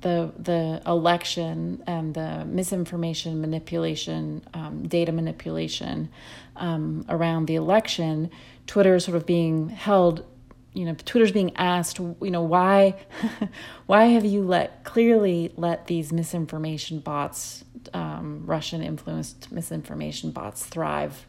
the 0.01 0.31
the 0.37 0.81
election 0.85 1.83
and 1.85 2.13
the 2.13 2.45
misinformation 2.45 3.41
manipulation, 3.41 4.41
um, 4.53 4.87
data 4.87 5.11
manipulation 5.11 6.09
um, 6.55 7.05
around 7.09 7.47
the 7.47 7.55
election, 7.55 8.31
Twitter 8.67 8.95
is 8.95 9.03
sort 9.03 9.17
of 9.17 9.25
being 9.25 9.69
held 9.69 10.23
you 10.73 10.85
know 10.85 10.95
twitter's 11.05 11.31
being 11.31 11.55
asked 11.55 11.99
you 11.99 12.31
know 12.31 12.41
why 12.41 12.95
why 13.85 14.05
have 14.05 14.25
you 14.25 14.43
let 14.43 14.83
clearly 14.83 15.51
let 15.57 15.87
these 15.87 16.11
misinformation 16.11 16.99
bots 16.99 17.63
um, 17.93 18.43
russian 18.45 18.81
influenced 18.81 19.51
misinformation 19.51 20.31
bots 20.31 20.65
thrive 20.65 21.25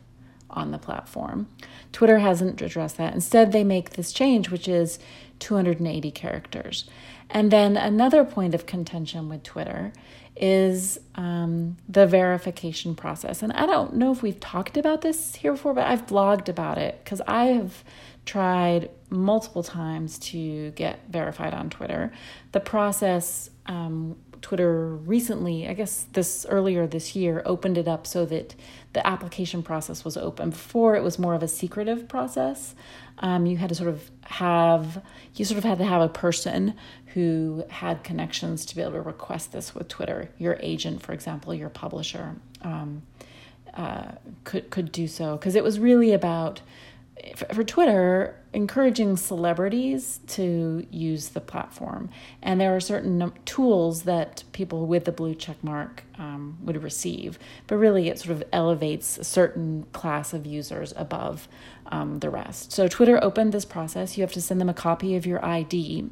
on 0.52 0.70
the 0.70 0.78
platform. 0.78 1.48
Twitter 1.92 2.18
hasn't 2.18 2.60
addressed 2.60 2.96
that. 2.96 3.14
Instead 3.14 3.52
they 3.52 3.64
make 3.64 3.90
this 3.90 4.12
change 4.12 4.50
which 4.50 4.68
is 4.68 4.98
280 5.38 6.10
characters. 6.10 6.88
And 7.30 7.50
then 7.50 7.76
another 7.76 8.24
point 8.24 8.54
of 8.54 8.66
contention 8.66 9.28
with 9.28 9.42
twitter 9.42 9.92
is 10.36 10.98
um, 11.16 11.76
the 11.88 12.06
verification 12.06 12.94
process. 12.94 13.42
And 13.42 13.52
i 13.52 13.66
don't 13.66 13.94
know 13.94 14.12
if 14.12 14.22
we've 14.22 14.40
talked 14.40 14.76
about 14.76 15.02
this 15.02 15.36
here 15.36 15.52
before 15.52 15.74
but 15.74 15.86
i've 15.86 16.06
blogged 16.06 16.48
about 16.48 16.78
it 16.78 17.00
because 17.04 17.20
i 17.26 17.46
have 17.46 17.84
tried 18.26 18.90
multiple 19.10 19.62
times 19.62 20.18
to 20.18 20.70
get 20.72 21.00
verified 21.08 21.52
on 21.52 21.70
Twitter. 21.70 22.12
The 22.52 22.60
process, 22.60 23.50
um, 23.66 24.16
Twitter 24.40 24.94
recently, 24.94 25.68
I 25.68 25.74
guess 25.74 26.06
this 26.12 26.46
earlier 26.48 26.86
this 26.86 27.14
year, 27.14 27.42
opened 27.44 27.76
it 27.76 27.86
up 27.86 28.06
so 28.06 28.24
that 28.26 28.54
the 28.92 29.06
application 29.06 29.62
process 29.62 30.04
was 30.04 30.16
open. 30.16 30.50
Before 30.50 30.96
it 30.96 31.02
was 31.02 31.18
more 31.18 31.34
of 31.34 31.42
a 31.42 31.48
secretive 31.48 32.08
process. 32.08 32.74
Um, 33.22 33.44
you 33.44 33.58
had 33.58 33.68
to 33.68 33.74
sort 33.74 33.90
of 33.90 34.10
have, 34.22 35.02
you 35.34 35.44
sort 35.44 35.58
of 35.58 35.64
had 35.64 35.76
to 35.78 35.84
have 35.84 36.00
a 36.00 36.08
person 36.08 36.74
who 37.08 37.64
had 37.68 38.02
connections 38.02 38.64
to 38.66 38.74
be 38.74 38.80
able 38.80 38.92
to 38.92 39.02
request 39.02 39.52
this 39.52 39.74
with 39.74 39.88
Twitter. 39.88 40.30
Your 40.38 40.56
agent, 40.60 41.02
for 41.02 41.12
example, 41.12 41.52
your 41.52 41.68
publisher, 41.68 42.36
um, 42.62 43.02
uh, 43.74 44.12
could 44.44 44.68
could 44.70 44.90
do 44.90 45.06
so 45.06 45.36
because 45.36 45.54
it 45.54 45.62
was 45.62 45.78
really 45.78 46.12
about 46.12 46.60
for 47.52 47.64
Twitter, 47.64 48.36
encouraging 48.52 49.16
celebrities 49.16 50.20
to 50.26 50.86
use 50.90 51.28
the 51.28 51.40
platform. 51.40 52.10
And 52.42 52.60
there 52.60 52.74
are 52.74 52.80
certain 52.80 53.32
tools 53.44 54.02
that 54.02 54.44
people 54.52 54.86
with 54.86 55.04
the 55.04 55.12
blue 55.12 55.34
check 55.34 55.62
mark 55.62 56.04
um, 56.18 56.58
would 56.62 56.82
receive, 56.82 57.38
but 57.66 57.76
really 57.76 58.08
it 58.08 58.18
sort 58.18 58.32
of 58.32 58.44
elevates 58.52 59.18
a 59.18 59.24
certain 59.24 59.86
class 59.92 60.32
of 60.32 60.46
users 60.46 60.92
above 60.96 61.48
um, 61.86 62.20
the 62.20 62.30
rest. 62.30 62.72
So 62.72 62.88
Twitter 62.88 63.22
opened 63.22 63.52
this 63.52 63.64
process. 63.64 64.16
You 64.16 64.22
have 64.22 64.32
to 64.32 64.42
send 64.42 64.60
them 64.60 64.68
a 64.68 64.74
copy 64.74 65.16
of 65.16 65.26
your 65.26 65.44
ID 65.44 66.10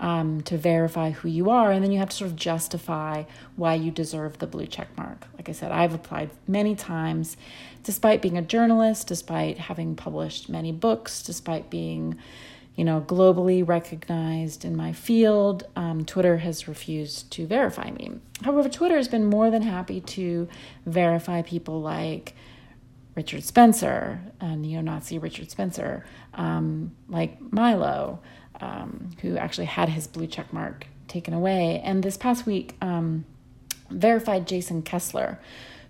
um, 0.00 0.40
to 0.42 0.56
verify 0.56 1.10
who 1.10 1.28
you 1.28 1.50
are, 1.50 1.70
and 1.70 1.84
then 1.84 1.92
you 1.92 1.98
have 1.98 2.08
to 2.08 2.16
sort 2.16 2.30
of 2.30 2.36
justify 2.36 3.24
why 3.56 3.74
you 3.74 3.90
deserve 3.90 4.38
the 4.38 4.46
blue 4.46 4.66
check 4.66 4.88
mark. 4.96 5.26
Like 5.36 5.48
I 5.48 5.52
said, 5.52 5.70
I've 5.70 5.94
applied 5.94 6.30
many 6.48 6.74
times, 6.74 7.36
despite 7.84 8.22
being 8.22 8.38
a 8.38 8.42
journalist, 8.42 9.06
despite 9.06 9.58
having 9.58 9.94
published 9.94 10.48
many 10.48 10.72
books, 10.72 11.22
despite 11.22 11.68
being, 11.68 12.16
you 12.76 12.84
know, 12.84 13.04
globally 13.06 13.66
recognized 13.66 14.64
in 14.64 14.74
my 14.74 14.94
field. 14.94 15.64
Um, 15.76 16.06
Twitter 16.06 16.38
has 16.38 16.66
refused 16.66 17.30
to 17.32 17.46
verify 17.46 17.90
me. 17.90 18.12
However, 18.42 18.70
Twitter 18.70 18.96
has 18.96 19.08
been 19.08 19.26
more 19.26 19.50
than 19.50 19.62
happy 19.62 20.00
to 20.00 20.48
verify 20.86 21.42
people 21.42 21.80
like. 21.82 22.34
Richard 23.16 23.42
Spencer, 23.42 24.20
a 24.40 24.54
neo 24.56 24.80
Nazi 24.80 25.18
Richard 25.18 25.50
Spencer, 25.50 26.06
um, 26.32 26.92
like 27.08 27.38
Milo, 27.52 28.20
um, 28.60 29.10
who 29.22 29.36
actually 29.36 29.66
had 29.66 29.88
his 29.88 30.06
blue 30.06 30.26
check 30.26 30.52
mark 30.52 30.86
taken 31.08 31.34
away. 31.34 31.80
And 31.84 32.02
this 32.02 32.16
past 32.16 32.46
week, 32.46 32.76
um, 32.80 33.24
verified 33.90 34.46
Jason 34.46 34.82
Kessler, 34.82 35.38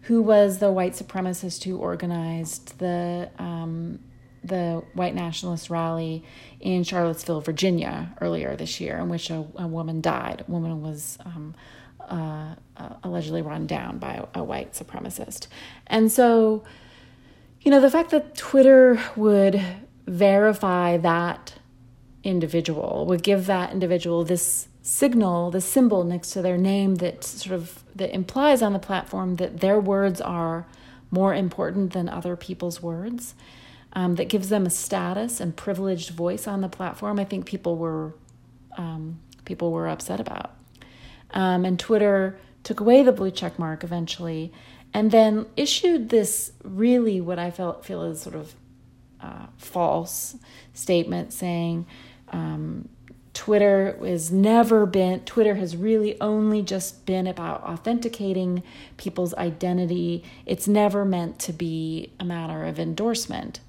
who 0.03 0.23
was 0.23 0.59
the 0.59 0.73
white 0.73 0.93
supremacist 0.93 1.65
who 1.65 1.77
organized 1.77 2.79
the 2.79 3.31
um, 3.39 4.01
the 4.43 4.83
white 4.95 5.15
nationalist 5.15 5.69
rally 5.69 6.25
in 6.61 6.83
Charlottesville, 6.83 7.43
Virginia, 7.43 8.17
earlier 8.23 8.57
this 8.57 8.81
year, 8.81 8.97
in 8.99 9.11
which 9.11 9.29
a, 9.29 9.45
a 9.57 9.67
woman 9.67 10.01
died. 10.01 10.45
A 10.49 10.51
woman 10.51 10.81
was 10.81 11.19
um, 11.27 11.55
uh, 12.01 12.55
uh, 12.79 12.95
allegedly 13.05 13.43
run 13.43 13.67
down 13.67 13.99
by 13.99 14.15
a, 14.15 14.41
a 14.41 14.43
white 14.43 14.73
supremacist, 14.73 15.47
and 15.87 16.11
so, 16.11 16.65
you 17.61 17.71
know, 17.71 17.81
the 17.81 17.91
fact 17.91 18.11
that 18.11 18.35
Twitter 18.35 18.99
would 19.15 19.61
verify 20.07 20.97
that 20.97 21.60
individual 22.23 23.07
would 23.07 23.23
give 23.23 23.47
that 23.47 23.73
individual 23.73 24.25
this 24.25 24.69
signal 24.83 25.51
the 25.51 25.61
symbol 25.61 26.05
next 26.05 26.31
to 26.31 26.43
their 26.43 26.57
name 26.57 26.97
that 26.97 27.23
sort 27.25 27.55
of 27.55 27.83
that 27.95 28.13
implies 28.15 28.63
on 28.63 28.73
the 28.73 28.79
platform 28.79 29.37
that 29.37 29.61
their 29.61 29.79
words 29.79 30.21
are 30.21 30.67
more 31.11 31.35
important 31.35 31.93
than 31.93 32.09
other 32.09 32.37
people's 32.37 32.83
words 32.83 33.35
um, 33.93 34.15
that 34.15 34.29
gives 34.29 34.49
them 34.49 34.65
a 34.65 34.71
status 34.71 35.41
and 35.41 35.57
privileged 35.57 36.11
voice 36.11 36.47
on 36.47 36.61
the 36.61 36.69
platform 36.69 37.19
i 37.19 37.25
think 37.25 37.47
people 37.47 37.77
were 37.77 38.15
um, 38.79 39.19
people 39.45 39.73
were 39.73 39.89
upset 39.89 40.21
about. 40.21 40.53
Um, 41.33 41.65
and 41.65 41.79
twitter 41.79 42.39
took 42.63 42.81
away 42.81 43.03
the 43.03 43.13
blue 43.13 43.31
check 43.31 43.59
mark 43.59 43.85
eventually 43.85 44.53
and 44.93 45.11
then 45.11 45.47
issued 45.57 46.09
this 46.09 46.53
really 46.65 47.21
what 47.21 47.39
i 47.39 47.51
felt 47.51 47.85
feel 47.85 48.03
is 48.03 48.21
sort 48.21 48.35
of 48.35 48.55
uh, 49.21 49.47
false 49.59 50.37
statement 50.73 51.33
saying 51.33 51.87
um, 52.31 52.89
Twitter 53.33 53.97
has 54.05 54.31
never 54.31 54.87
been, 54.87 55.21
Twitter 55.21 55.55
has 55.55 55.77
really 55.77 56.21
only 56.21 56.63
just 56.63 57.07
been 57.07 57.27
about 57.27 57.63
authenticating 57.63 58.63
people's 58.97 59.35
identity. 59.35 60.25
It's 60.47 60.67
never 60.67 61.05
meant 61.05 61.39
to 61.41 61.53
be 61.53 62.13
a 62.19 62.25
matter 62.25 62.65
of 62.65 62.79
endorsement. 62.79 63.61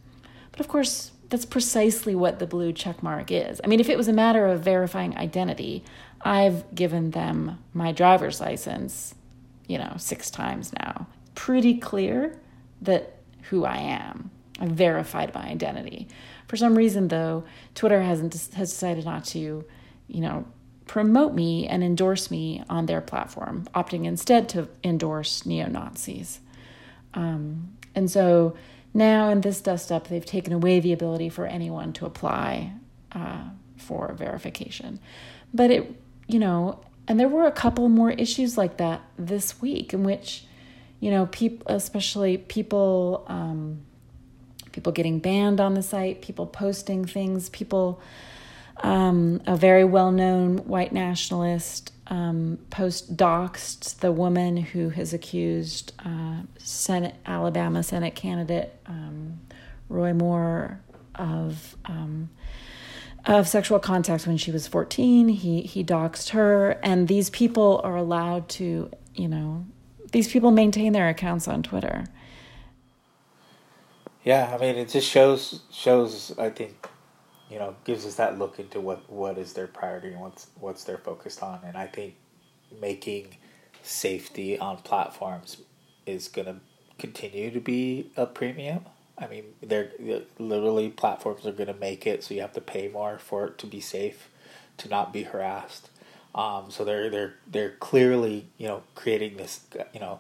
But 0.51 0.59
of 0.59 0.67
course, 0.67 1.11
that's 1.29 1.45
precisely 1.45 2.15
what 2.15 2.39
the 2.39 2.47
blue 2.47 2.73
check 2.73 3.01
mark 3.01 3.31
is. 3.31 3.61
I 3.63 3.67
mean, 3.67 3.79
if 3.79 3.87
it 3.87 3.97
was 3.97 4.07
a 4.07 4.13
matter 4.13 4.47
of 4.47 4.61
verifying 4.61 5.15
identity, 5.15 5.83
I've 6.21 6.75
given 6.75 7.11
them 7.11 7.59
my 7.73 7.91
driver's 7.91 8.41
license, 8.41 9.15
you 9.67 9.77
know, 9.77 9.93
six 9.97 10.29
times 10.29 10.73
now. 10.73 11.07
Pretty 11.33 11.77
clear 11.77 12.37
that 12.81 13.15
who 13.43 13.63
I 13.63 13.77
am. 13.77 14.31
I've 14.61 14.69
verified 14.69 15.33
my 15.33 15.41
identity. 15.41 16.07
For 16.47 16.55
some 16.55 16.77
reason, 16.77 17.07
though, 17.07 17.43
Twitter 17.73 18.01
hasn't 18.01 18.33
has 18.33 18.69
decided 18.69 19.03
not 19.05 19.25
to, 19.25 19.65
you 20.07 20.21
know, 20.21 20.45
promote 20.85 21.33
me 21.33 21.67
and 21.67 21.83
endorse 21.83 22.29
me 22.29 22.63
on 22.69 22.85
their 22.85 23.01
platform, 23.01 23.65
opting 23.73 24.05
instead 24.05 24.47
to 24.49 24.69
endorse 24.83 25.45
neo 25.45 25.67
Nazis. 25.67 26.41
Um, 27.13 27.77
and 27.95 28.09
so 28.09 28.55
now 28.93 29.29
in 29.29 29.41
this 29.41 29.61
dust 29.61 29.91
up, 29.91 30.07
they've 30.07 30.25
taken 30.25 30.53
away 30.53 30.79
the 30.79 30.93
ability 30.93 31.29
for 31.29 31.45
anyone 31.45 31.93
to 31.93 32.05
apply 32.05 32.73
uh, 33.13 33.45
for 33.77 34.13
verification. 34.13 34.99
But 35.53 35.71
it, 35.71 36.01
you 36.27 36.39
know, 36.39 36.81
and 37.07 37.19
there 37.19 37.27
were 37.27 37.45
a 37.45 37.51
couple 37.51 37.89
more 37.89 38.11
issues 38.11 38.57
like 38.57 38.77
that 38.77 39.01
this 39.17 39.59
week 39.59 39.93
in 39.93 40.03
which, 40.03 40.45
you 40.99 41.09
know, 41.09 41.25
people, 41.27 41.65
especially 41.73 42.37
people, 42.37 43.25
um, 43.27 43.81
people 44.71 44.91
getting 44.91 45.19
banned 45.19 45.59
on 45.59 45.73
the 45.73 45.83
site, 45.83 46.21
people 46.21 46.45
posting 46.45 47.05
things, 47.05 47.49
people 47.49 48.01
um, 48.83 49.41
a 49.45 49.55
very 49.55 49.83
well 49.83 50.11
known 50.11 50.57
white 50.59 50.91
nationalist 50.91 51.93
um, 52.07 52.57
post 52.69 53.15
doxed 53.15 53.99
the 53.99 54.11
woman 54.11 54.57
who 54.57 54.89
has 54.89 55.13
accused 55.13 55.93
uh, 56.03 56.41
Senate 56.57 57.15
Alabama 57.25 57.83
Senate 57.83 58.15
candidate 58.15 58.77
um, 58.85 59.39
Roy 59.87 60.13
Moore 60.13 60.81
of 61.15 61.75
um, 61.85 62.29
of 63.25 63.47
sexual 63.47 63.79
contact 63.79 64.25
when 64.25 64.37
she 64.37 64.51
was 64.51 64.67
14. 64.67 65.29
He 65.29 65.61
he 65.61 65.83
doxed 65.83 66.29
her, 66.29 66.71
and 66.83 67.07
these 67.07 67.29
people 67.29 67.81
are 67.83 67.95
allowed 67.95 68.49
to, 68.49 68.91
you 69.15 69.27
know, 69.27 69.65
these 70.11 70.27
people 70.31 70.51
maintain 70.51 70.93
their 70.93 71.07
accounts 71.07 71.47
on 71.47 71.63
Twitter. 71.63 72.05
Yeah, 74.23 74.53
I 74.55 74.59
mean, 74.59 74.75
it 74.77 74.89
just 74.89 75.09
shows 75.09 75.61
shows. 75.71 76.33
I 76.37 76.49
think 76.49 76.87
you 77.49 77.59
know 77.59 77.75
gives 77.85 78.05
us 78.05 78.15
that 78.15 78.39
look 78.39 78.59
into 78.59 78.79
what 78.79 79.09
what 79.11 79.37
is 79.37 79.53
their 79.53 79.67
priority 79.67 80.09
and 80.09 80.21
what's 80.21 80.47
what's 80.59 80.83
they're 80.83 80.97
focused 80.97 81.43
on 81.43 81.59
and 81.65 81.77
i 81.77 81.87
think 81.87 82.15
making 82.81 83.27
safety 83.83 84.57
on 84.59 84.77
platforms 84.79 85.57
is 86.05 86.27
going 86.27 86.45
to 86.47 86.55
continue 86.99 87.51
to 87.51 87.59
be 87.59 88.11
a 88.17 88.25
premium 88.25 88.85
i 89.19 89.27
mean 89.27 89.45
they're 89.61 89.91
literally 90.39 90.89
platforms 90.89 91.45
are 91.45 91.51
going 91.53 91.67
to 91.67 91.79
make 91.79 92.07
it 92.07 92.23
so 92.23 92.33
you 92.33 92.41
have 92.41 92.53
to 92.53 92.61
pay 92.61 92.87
more 92.87 93.19
for 93.19 93.47
it 93.47 93.57
to 93.59 93.67
be 93.67 93.81
safe 93.81 94.29
to 94.77 94.89
not 94.89 95.13
be 95.13 95.23
harassed 95.23 95.89
um, 96.35 96.71
so 96.71 96.85
they're 96.85 97.09
they're 97.09 97.35
they're 97.47 97.75
clearly 97.79 98.47
you 98.57 98.67
know 98.67 98.83
creating 98.95 99.37
this 99.37 99.61
you 99.93 99.99
know 100.01 100.19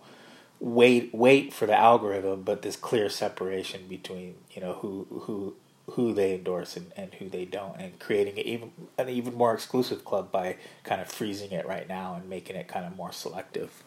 wait 0.61 1.13
wait 1.13 1.51
for 1.51 1.65
the 1.65 1.75
algorithm 1.75 2.43
but 2.43 2.61
this 2.61 2.75
clear 2.75 3.09
separation 3.09 3.87
between 3.89 4.35
you 4.51 4.61
know 4.61 4.73
who 4.73 5.05
who 5.23 5.55
who 5.91 6.13
they 6.13 6.35
endorse 6.35 6.77
and, 6.77 6.91
and 6.95 7.13
who 7.15 7.29
they 7.29 7.45
don't, 7.45 7.77
and 7.77 7.99
creating 7.99 8.37
an 8.39 8.45
even 8.45 8.71
an 8.97 9.09
even 9.09 9.33
more 9.33 9.53
exclusive 9.53 10.05
club 10.05 10.31
by 10.31 10.55
kind 10.83 11.01
of 11.01 11.07
freezing 11.07 11.51
it 11.51 11.65
right 11.65 11.87
now 11.87 12.15
and 12.15 12.29
making 12.29 12.55
it 12.55 12.67
kind 12.67 12.85
of 12.85 12.95
more 12.95 13.11
selective. 13.11 13.83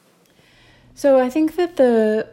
So 0.95 1.21
I 1.21 1.31
think 1.31 1.57
that 1.57 1.77
the 1.77 2.29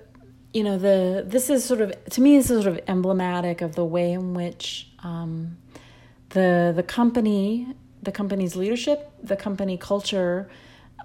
you 0.53 0.63
know 0.63 0.77
the 0.77 1.23
this 1.25 1.49
is 1.49 1.63
sort 1.63 1.81
of 1.81 1.93
to 2.05 2.21
me 2.21 2.37
this 2.37 2.49
is 2.49 2.63
sort 2.63 2.75
of 2.75 2.83
emblematic 2.87 3.61
of 3.61 3.75
the 3.75 3.85
way 3.85 4.11
in 4.11 4.33
which 4.33 4.89
um, 5.03 5.57
the 6.29 6.73
the 6.75 6.83
company 6.83 7.67
the 8.03 8.11
company's 8.11 8.55
leadership 8.55 9.11
the 9.23 9.37
company 9.37 9.77
culture 9.77 10.49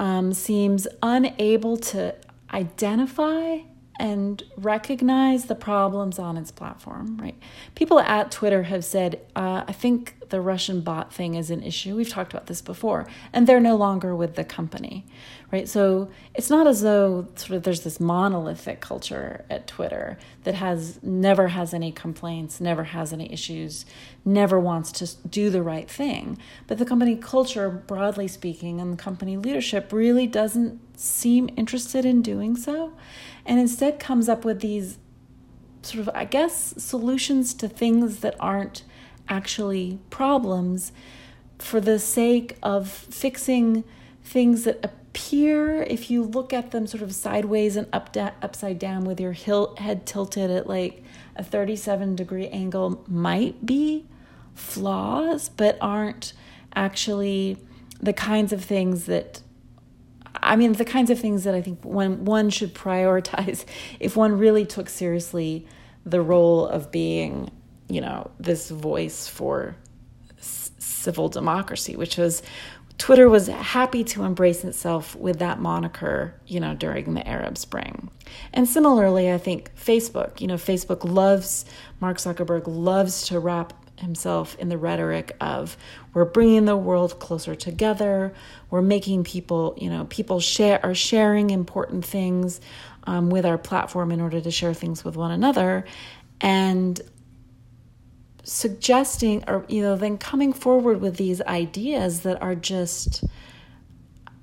um, 0.01 0.33
seems 0.33 0.89
unable 1.03 1.77
to 1.77 2.15
identify 2.53 3.65
and 3.99 4.43
recognize 4.57 5.47
the 5.47 5.55
problems 5.55 6.19
on 6.19 6.37
its 6.37 6.51
platform, 6.51 7.17
right? 7.19 7.37
People 7.75 8.01
at 8.01 8.31
Twitter 8.31 8.65
have 8.65 8.85
said, 8.85 9.21
uh, 9.35 9.65
I 9.67 9.73
think 9.73 10.17
the 10.29 10.41
Russian 10.41 10.81
bot 10.81 11.13
thing 11.13 11.35
is 11.35 11.51
an 11.51 11.63
issue. 11.63 11.97
We've 11.97 12.09
talked 12.09 12.33
about 12.33 12.47
this 12.47 12.61
before, 12.61 13.07
and 13.33 13.47
they're 13.47 13.61
no 13.61 13.77
longer 13.77 14.15
with 14.15 14.35
the 14.35 14.45
company, 14.45 15.07
right? 15.53 15.69
So 15.69 16.11
it's 16.35 16.51
not 16.51 16.67
as 16.67 16.83
though 16.83 17.29
sort 17.37 17.57
of 17.57 17.63
there's 17.63 17.83
this 17.83 18.01
monolithic 18.01 18.81
culture 18.81 19.45
at 19.49 19.67
Twitter 19.67 20.19
that 20.45 20.55
has 20.55 21.01
never 21.03 21.49
has 21.49 21.73
any 21.73 21.93
complaints, 21.93 22.61
never 22.61 22.85
has 22.85 23.13
any 23.13 23.33
issues, 23.33 23.87
never 24.25 24.59
wants 24.59 24.91
to 24.93 25.29
do 25.29 25.49
the 25.49 25.63
right 25.63 25.89
thing. 25.89 26.39
But 26.67 26.79
the 26.79 26.85
company 26.85 27.17
culture, 27.17 27.71
broadly 27.71 28.29
speaking, 28.29 28.81
and 28.81 28.93
the 28.93 29.03
company 29.03 29.37
leadership 29.37 29.93
really 29.93 30.27
doesn't 30.27 30.81
seem 30.99 31.51
interested 31.57 32.05
in 32.05 32.23
doing 32.23 32.57
so 32.57 32.93
and 33.47 33.59
instead 33.59 33.99
comes 33.99 34.29
up 34.29 34.45
with 34.45 34.61
these 34.61 34.99
sort 35.83 36.01
of, 36.01 36.15
I 36.15 36.25
guess, 36.25 36.75
solutions 36.77 37.55
to 37.55 37.69
things 37.69 38.21
that 38.21 38.35
aren't 38.41 38.83
actually 39.29 39.99
problems 40.11 40.93
for 41.59 41.81
the 41.81 41.99
sake 41.99 42.57
of 42.63 42.89
fixing 42.89 43.85
things 44.23 44.65
that 44.65 44.85
appear, 44.85 45.83
if 45.85 46.11
you 46.11 46.23
look 46.23 46.53
at 46.53 46.73
them 46.73 46.87
sort 46.87 47.03
of 47.03 47.15
sideways 47.15 47.77
and 47.77 47.87
up 47.93 48.13
da- 48.13 48.33
upside 48.43 48.79
down 48.79 49.05
with 49.05 49.21
your 49.21 49.33
head 49.33 50.05
tilted 50.05 50.51
at 50.51 50.67
like 50.67 51.03
a 51.37 51.45
37 51.45 52.17
degree 52.17 52.49
angle, 52.49 53.05
might 53.07 53.65
be 53.65 54.07
flaws, 54.55 55.49
but 55.49 55.79
aren't 55.81 56.33
actually 56.75 57.57
the 58.01 58.13
kinds 58.13 58.53
of 58.53 58.63
things 58.65 59.07
that 59.07 59.41
I 60.43 60.57
mean, 60.57 60.73
the 60.75 60.85
kinds 60.85 61.11
of 61.11 61.19
things 61.19 61.45
that 61.45 61.55
I 61.55 61.63
think 61.63 61.85
one 61.85 62.25
one 62.25 62.51
should 62.51 62.75
prioritize 62.75 63.65
if 64.01 64.17
one 64.17 64.39
really 64.39 64.65
took 64.65 64.89
seriously 64.89 65.67
the 66.05 66.21
role 66.21 66.67
of 66.67 66.91
being, 66.91 67.51
you 67.89 68.01
know, 68.01 68.31
this 68.39 68.71
voice 68.71 69.29
for 69.29 69.77
civil 70.39 71.29
democracy, 71.29 71.97
which 71.97 72.17
was 72.17 72.43
Twitter 72.99 73.29
was 73.29 73.49
happy 73.49 74.03
to 74.03 74.25
embrace 74.25 74.65
itself 74.65 75.15
with 75.17 75.39
that 75.41 75.61
moniker, 75.61 76.35
you 76.47 76.61
know, 76.61 76.75
during 76.75 77.15
the 77.15 77.27
Arab 77.29 77.59
Spring. 77.59 78.11
And 78.55 78.67
similarly, 78.67 79.31
I 79.31 79.39
think 79.39 79.71
Facebook, 79.77 80.41
you 80.41 80.47
know, 80.47 80.55
Facebook 80.55 81.05
loves, 81.05 81.67
Mark 82.01 82.17
Zuckerberg 82.17 82.63
loves 82.67 83.27
to 83.29 83.39
wrap 83.39 83.75
himself 84.01 84.57
in 84.59 84.69
the 84.69 84.79
rhetoric 84.79 85.37
of 85.41 85.77
we're 86.13 86.25
bringing 86.25 86.65
the 86.65 86.77
world 86.77 87.19
closer 87.19 87.55
together. 87.55 88.33
We're 88.71 88.83
making 88.83 89.25
people 89.25 89.75
you 89.79 89.91
know 89.91 90.05
people 90.07 90.41
share 90.41 90.85
are 90.85 90.95
sharing 90.95 91.51
important 91.51 92.05
things 92.05 92.61
um, 93.05 93.31
with 93.31 93.47
our 93.47 93.59
platform 93.59 94.13
in 94.13 94.21
order 94.21 94.41
to 94.41 94.51
share 94.51 94.75
things 94.75 95.05
with 95.05 95.17
one 95.17 95.31
another. 95.31 95.85
And 96.41 97.01
suggesting 98.45 99.43
or 99.49 99.65
you 99.69 99.83
know 99.83 99.97
then 99.97 100.17
coming 100.19 100.53
forward 100.53 101.01
with 101.01 101.17
these 101.17 101.43
ideas 101.43 102.21
that 102.21 102.41
are 102.41 102.55
just 102.55 103.25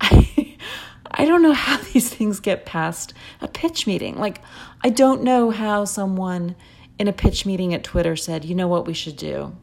I, 0.02 0.58
I 1.16 1.26
don't 1.26 1.42
know 1.42 1.54
how 1.54 1.78
these 1.94 2.13
things 2.13 2.39
get 2.39 2.66
past 2.66 3.13
a 3.39 3.48
pitch 3.48 3.88
meeting. 3.88 4.18
Like 4.18 4.42
i 4.84 4.89
don't 4.89 5.24
know 5.24 5.50
how 5.50 5.86
someone 5.86 6.56
in 6.99 7.08
a 7.08 7.13
pitch 7.13 7.45
meeting 7.45 7.73
at 7.73 7.84
Twitter 7.84 8.15
said, 8.15 8.45
you 8.45 8.56
know 8.56 8.67
what 8.67 8.86
we 8.86 8.93
should 8.93 9.17
do? 9.17 9.56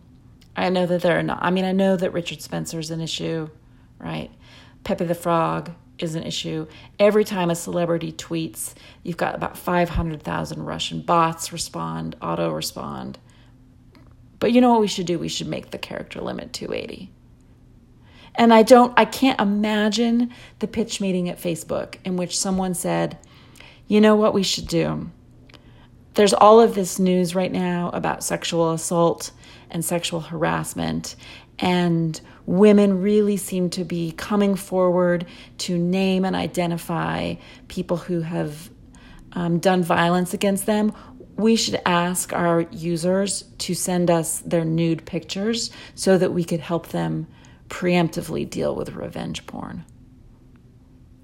I 0.56 0.68
know 0.68 0.86
that 0.86 1.02
there 1.02 1.18
are 1.18 1.22
not, 1.22 1.38
I 1.42 1.50
mean, 1.50 1.64
I 1.64 1.72
know 1.72 1.96
that 1.96 2.12
Richard 2.12 2.42
Spencer 2.42 2.78
is 2.78 2.90
an 2.90 3.00
issue, 3.00 3.48
right? 3.98 4.30
Pepe 4.84 5.04
the 5.04 5.14
Frog 5.14 5.70
is 5.98 6.14
an 6.14 6.24
issue. 6.24 6.66
Every 6.98 7.24
time 7.24 7.50
a 7.50 7.54
celebrity 7.54 8.12
tweets, 8.12 8.74
you've 9.02 9.16
got 9.16 9.34
about 9.34 9.56
500,000 9.56 10.64
Russian 10.64 11.02
bots 11.02 11.52
respond, 11.52 12.16
auto 12.20 12.50
respond. 12.50 13.18
But 14.38 14.52
you 14.52 14.60
know 14.60 14.70
what 14.70 14.80
we 14.80 14.88
should 14.88 15.06
do? 15.06 15.18
We 15.18 15.28
should 15.28 15.46
make 15.46 15.70
the 15.70 15.78
character 15.78 16.20
limit 16.20 16.52
280. 16.52 17.12
And 18.34 18.54
I 18.54 18.62
don't, 18.62 18.92
I 18.98 19.04
can't 19.04 19.40
imagine 19.40 20.32
the 20.60 20.66
pitch 20.66 21.00
meeting 21.00 21.28
at 21.28 21.40
Facebook 21.40 21.96
in 22.04 22.16
which 22.16 22.38
someone 22.38 22.74
said, 22.74 23.18
you 23.86 24.00
know 24.00 24.16
what 24.16 24.34
we 24.34 24.42
should 24.42 24.68
do? 24.68 25.10
There's 26.14 26.34
all 26.34 26.60
of 26.60 26.74
this 26.74 26.98
news 26.98 27.34
right 27.34 27.52
now 27.52 27.90
about 27.92 28.24
sexual 28.24 28.72
assault 28.72 29.30
and 29.70 29.84
sexual 29.84 30.20
harassment 30.20 31.16
and 31.60 32.20
women 32.46 33.00
really 33.00 33.36
seem 33.36 33.70
to 33.70 33.84
be 33.84 34.12
coming 34.12 34.54
forward 34.54 35.26
to 35.58 35.76
name 35.78 36.24
and 36.24 36.34
identify 36.34 37.34
people 37.68 37.98
who 37.98 38.22
have 38.22 38.70
um, 39.32 39.58
done 39.58 39.82
violence 39.82 40.34
against 40.34 40.66
them. 40.66 40.92
We 41.36 41.56
should 41.56 41.80
ask 41.86 42.32
our 42.32 42.62
users 42.72 43.42
to 43.58 43.74
send 43.74 44.10
us 44.10 44.40
their 44.40 44.64
nude 44.64 45.04
pictures 45.04 45.70
so 45.94 46.18
that 46.18 46.32
we 46.32 46.44
could 46.44 46.60
help 46.60 46.88
them 46.88 47.26
preemptively 47.68 48.48
deal 48.48 48.74
with 48.74 48.94
revenge 48.94 49.46
porn. 49.46 49.84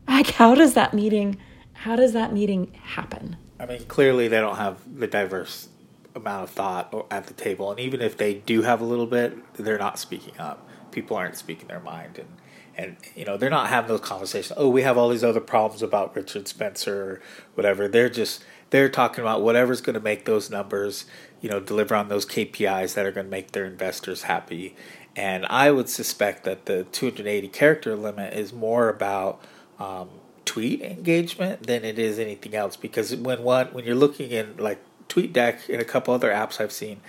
Like 0.07 0.31
how 0.31 0.55
does 0.55 0.75
that 0.75 0.95
meeting 0.95 1.39
how 1.73 1.97
does 1.97 2.15
that 2.15 2.33
meeting 2.33 2.73
happen 2.83 3.37
I 3.59 3.67
mean, 3.67 3.85
clearly 3.87 4.29
they 4.29 4.41
don't 4.41 4.57
have 4.57 4.79
the 4.99 5.07
diverse 5.07 5.69
amount 6.15 6.45
of 6.45 6.51
thought 6.51 7.07
at 7.11 7.27
the 7.27 7.35
table, 7.35 7.71
and 7.71 7.81
even 7.81 8.01
if 8.01 8.17
they 8.17 8.35
do 8.35 8.63
have 8.63 8.81
a 8.81 8.85
little 8.85 9.07
bit, 9.07 9.55
they're 9.55 9.79
not 9.79 9.99
speaking 9.99 10.39
up. 10.39 10.69
People 10.91 11.17
aren't 11.17 11.37
speaking 11.37 11.69
their 11.69 11.81
mind, 11.81 12.19
and 12.19 12.29
and 12.77 12.97
you 13.15 13.25
know 13.25 13.37
they're 13.37 13.51
not 13.51 13.69
having 13.69 13.89
those 13.89 14.01
conversations. 14.01 14.53
Oh, 14.57 14.69
we 14.69 14.83
have 14.83 14.99
all 14.99 15.09
these 15.09 15.25
other 15.25 15.41
problems 15.41 15.83
about 15.83 16.15
Richard 16.15 16.49
Spencer 16.49 17.03
or 17.03 17.23
whatever. 17.55 17.89
They're 17.89 18.11
just 18.11 18.45
they're 18.71 18.89
talking 18.89 19.23
about 19.23 19.43
whatever's 19.43 19.81
going 19.81 19.95
to 19.95 20.01
make 20.01 20.25
those 20.25 20.51
numbers, 20.51 21.07
you 21.41 21.49
know, 21.49 21.61
deliver 21.61 21.95
on 21.95 22.09
those 22.09 22.27
KPIs 22.27 22.95
that 22.95 23.07
are 23.07 23.13
going 23.13 23.27
to 23.27 23.31
make 23.31 23.53
their 23.53 23.65
investors 23.65 24.23
happy. 24.25 24.77
And 25.15 25.47
I 25.47 25.71
would 25.71 25.89
suspect 25.89 26.45
that 26.45 26.67
the 26.67 26.85
280 26.85 27.49
character 27.49 27.97
limit 27.97 28.35
is 28.35 28.53
more 28.53 28.89
about 28.91 29.43
um, 29.79 30.11
tweet 30.47 30.81
engagement 30.81 31.65
than 31.65 31.85
it 31.85 31.99
is 31.99 32.19
anything 32.19 32.55
else. 32.55 32.77
Because 32.77 33.15
when 33.15 33.43
one 33.43 33.67
when 33.69 33.85
you're 33.85 33.95
looking 33.95 34.31
in 34.31 34.57
like 34.57 34.81
TweetDeck 35.09 35.69
and 35.69 35.83
a 35.83 35.85
couple 35.85 36.15
other 36.15 36.31
apps 36.31 36.61
I've 36.61 36.73
seen, 36.73 37.01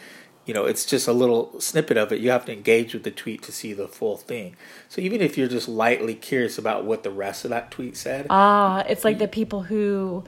you 0.45 0.53
know, 0.53 0.65
it's 0.65 0.85
just 0.85 1.07
a 1.07 1.13
little 1.13 1.59
snippet 1.61 1.95
of 1.95 2.11
it. 2.11 2.19
You 2.19 2.31
have 2.31 2.45
to 2.45 2.53
engage 2.53 2.93
with 2.93 3.03
the 3.03 3.11
tweet 3.11 3.41
to 3.43 3.51
see 3.51 3.73
the 3.73 3.87
full 3.87 4.17
thing. 4.17 4.55
So 4.89 5.01
even 5.01 5.21
if 5.21 5.37
you're 5.37 5.47
just 5.47 5.69
lightly 5.69 6.15
curious 6.15 6.57
about 6.57 6.83
what 6.83 7.03
the 7.03 7.11
rest 7.11 7.45
of 7.45 7.51
that 7.51 7.71
tweet 7.71 7.95
said, 7.95 8.27
ah, 8.29 8.83
it's 8.89 9.05
like 9.05 9.19
the 9.19 9.27
people 9.27 9.63
who 9.63 10.25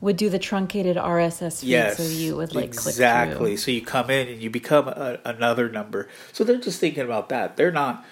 would 0.00 0.16
do 0.16 0.28
the 0.28 0.38
truncated 0.38 0.96
RSS 0.96 1.60
feed, 1.60 1.68
yes, 1.68 1.96
so 1.96 2.02
you 2.02 2.36
would 2.36 2.54
like 2.54 2.66
exactly. 2.66 3.56
So 3.56 3.70
you 3.70 3.82
come 3.82 4.10
in 4.10 4.28
and 4.28 4.42
you 4.42 4.50
become 4.50 4.88
a, 4.88 5.18
another 5.24 5.68
number. 5.68 6.08
So 6.32 6.44
they're 6.44 6.58
just 6.58 6.80
thinking 6.80 7.04
about 7.04 7.28
that. 7.30 7.56
They're 7.56 7.72
not. 7.72 8.04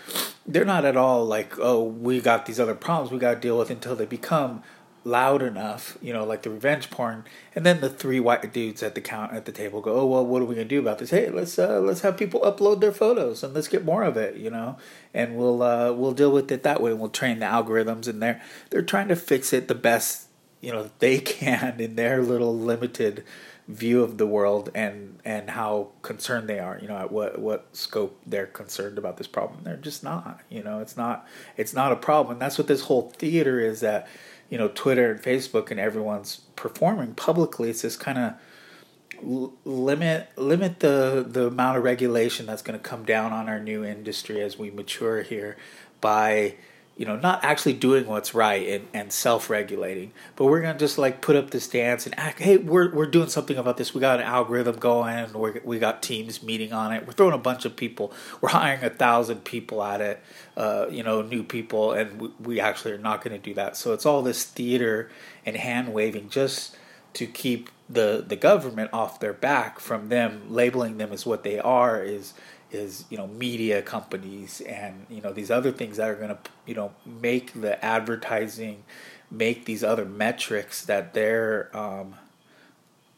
They're 0.47 0.64
not 0.64 0.85
at 0.85 0.97
all 0.97 1.25
like, 1.25 1.59
oh, 1.59 1.83
we 1.83 2.20
got 2.20 2.47
these 2.47 2.61
other 2.61 2.75
problems 2.75 3.11
we 3.11 3.18
got 3.18 3.35
to 3.35 3.40
deal 3.40 3.59
with 3.59 3.70
until 3.70 3.97
they 3.97 4.05
become 4.05 4.62
loud 5.05 5.42
enough, 5.42 5.99
you 6.01 6.12
know, 6.12 6.25
like 6.25 6.42
the 6.42 6.51
revenge 6.51 6.90
porn, 6.90 7.25
and 7.55 7.64
then 7.64 7.81
the 7.81 7.90
three 7.90 8.18
white 8.20 8.53
dudes 8.53 8.83
at 8.83 8.94
the 8.94 9.01
count 9.01 9.33
at 9.33 9.44
the 9.44 9.53
table 9.53 9.81
go, 9.81 10.01
"Oh 10.01 10.07
well, 10.07 10.27
what 10.27 10.42
are 10.42 10.47
we 10.47 10.55
gonna 10.55 10.66
do 10.66 10.81
about 10.81 10.99
this? 10.99 11.11
Hey, 11.11 11.29
let's 11.29 11.59
uh, 11.59 11.81
let's 11.81 12.01
have 12.01 12.16
people 12.16 12.40
upload 12.40 12.81
their 12.81 12.92
photos 12.92 13.42
and 13.42 13.55
let's 13.55 13.68
get 13.68 13.85
more 13.85 14.03
of 14.03 14.16
it, 14.16 14.37
you 14.37 14.51
know, 14.51 14.77
and 15.12 15.37
we'll 15.37 15.62
uh, 15.62 15.92
we'll 15.92 16.12
deal 16.12 16.33
with 16.33 16.51
it 16.51 16.62
that 16.62 16.81
way. 16.81 16.92
We'll 16.94 17.11
train 17.11 17.38
the 17.40 17.47
algorithms, 17.47 18.09
and 18.09 18.23
they're 18.23 18.40
they're 18.70 18.83
trying 18.83 19.09
to 19.09 19.16
fix 19.16 19.53
it 19.53 19.68
the 19.68 19.75
best 19.75 20.29
you 20.64 20.72
know 20.72 20.90
they 20.98 21.18
can 21.18 21.81
in 21.81 21.96
their 21.96 22.22
little 22.22 22.57
limited 22.57 23.24
view 23.66 24.03
of 24.03 24.18
the 24.18 24.27
world 24.27 24.70
and 24.74 25.18
and 25.24 25.50
how 25.50 25.88
concerned 26.03 26.48
they 26.48 26.59
are 26.59 26.79
you 26.83 26.88
know 26.88 26.98
at 26.98 27.11
what 27.11 27.38
what 27.38 27.66
scope 27.72 28.20
they're 28.27 28.46
concerned 28.46 28.98
about 28.98 29.16
this 29.16 29.27
problem 29.27 29.61
they're 29.64 29.77
just 29.77 30.05
not 30.05 30.40
you 30.50 30.62
know 30.62 30.81
it's 30.81 30.98
not 30.98 31.27
it's 31.57 31.72
not 31.72 31.90
a 31.90 31.96
problem 31.96 32.38
that's 32.38 32.59
what 32.59 32.66
this 32.66 32.83
whole 32.83 33.11
theater 33.16 33.59
is 33.61 33.81
that 33.81 34.07
you 34.55 34.59
know 34.59 34.68
Twitter 34.68 35.11
and 35.11 35.20
Facebook 35.20 35.70
and 35.70 35.81
everyone's 35.81 36.37
performing 36.57 37.14
publicly. 37.14 37.70
It's 37.70 37.83
this 37.83 37.96
kind 37.96 38.18
of 38.18 39.55
limit 39.64 40.29
limit 40.37 40.81
the 40.81 41.24
the 41.27 41.48
amount 41.48 41.79
of 41.79 41.85
regulation 41.85 42.46
that's 42.46 42.62
going 42.62 42.79
to 42.79 42.83
come 42.83 43.05
down 43.05 43.33
on 43.33 43.48
our 43.48 43.59
new 43.59 43.85
industry 43.85 44.40
as 44.40 44.59
we 44.59 44.70
mature 44.70 45.22
here 45.22 45.57
by 46.00 46.55
you 46.96 47.04
know, 47.04 47.16
not 47.16 47.42
actually 47.42 47.72
doing 47.72 48.07
what's 48.07 48.35
right 48.35 48.68
and, 48.68 48.87
and 48.94 49.12
self 49.12 49.50
regulating, 49.50 50.12
but 50.37 50.44
we're 50.44 50.61
gonna 50.61 50.78
just 50.78 50.96
like 50.96 51.20
put 51.20 51.35
up 51.35 51.50
this 51.50 51.66
dance 51.66 52.07
and 52.07 52.16
act. 52.16 52.38
Hey, 52.38 52.57
we're 52.57 52.94
we're 52.94 53.07
doing 53.07 53.28
something 53.28 53.57
about 53.57 53.76
this. 53.76 53.92
We 53.92 54.00
got 54.00 54.20
an 54.20 54.26
algorithm 54.26 54.76
going. 54.76 55.33
we 55.33 55.61
we 55.64 55.78
got 55.80 56.02
teams 56.02 56.42
meeting 56.42 56.72
on 56.72 56.92
it. 56.92 57.04
We're 57.04 57.12
throwing 57.12 57.35
a 57.35 57.38
bunch 57.38 57.64
of 57.64 57.74
people. 57.74 58.12
We're 58.40 58.50
hiring 58.50 58.85
a 58.85 58.90
thousand 58.90 59.44
people 59.44 59.83
at 59.83 60.00
it. 60.00 60.22
Uh, 60.57 60.87
you 60.88 61.02
know, 61.02 61.22
new 61.22 61.42
people, 61.42 61.92
and 61.92 62.20
we, 62.20 62.28
we 62.40 62.61
actually 62.61 62.92
are 62.92 62.98
not 62.98 63.22
to 63.22 63.38
do 63.38 63.54
that. 63.54 63.76
So 63.76 63.92
it's 63.92 64.07
all 64.07 64.22
this 64.22 64.44
theater 64.44 65.11
and 65.44 65.57
hand 65.57 65.92
waving 65.92 66.28
just 66.28 66.76
to 67.14 67.26
keep 67.26 67.70
the 67.88 68.24
the 68.26 68.37
government 68.37 68.90
off 68.92 69.20
their 69.20 69.33
back 69.33 69.78
from 69.78 70.09
them 70.09 70.42
labeling 70.48 70.98
them 70.98 71.12
as 71.12 71.26
what 71.26 71.44
they 71.44 71.59
are 71.59 72.02
is 72.02 72.35
is 72.74 73.04
you 73.08 73.16
know 73.16 73.26
media 73.26 73.80
companies 73.80 74.60
and 74.62 75.06
you 75.08 75.20
know 75.20 75.32
these 75.32 75.50
other 75.50 75.72
things 75.72 75.96
that 75.96 76.10
are 76.10 76.14
going 76.14 76.28
to 76.28 76.38
you 76.66 76.74
know 76.74 76.92
make 77.06 77.52
the 77.60 77.82
advertising 77.84 78.82
make 79.30 79.64
these 79.64 79.82
other 79.82 80.04
metrics 80.04 80.84
that 80.84 81.14
they're 81.14 81.74
um, 81.76 82.14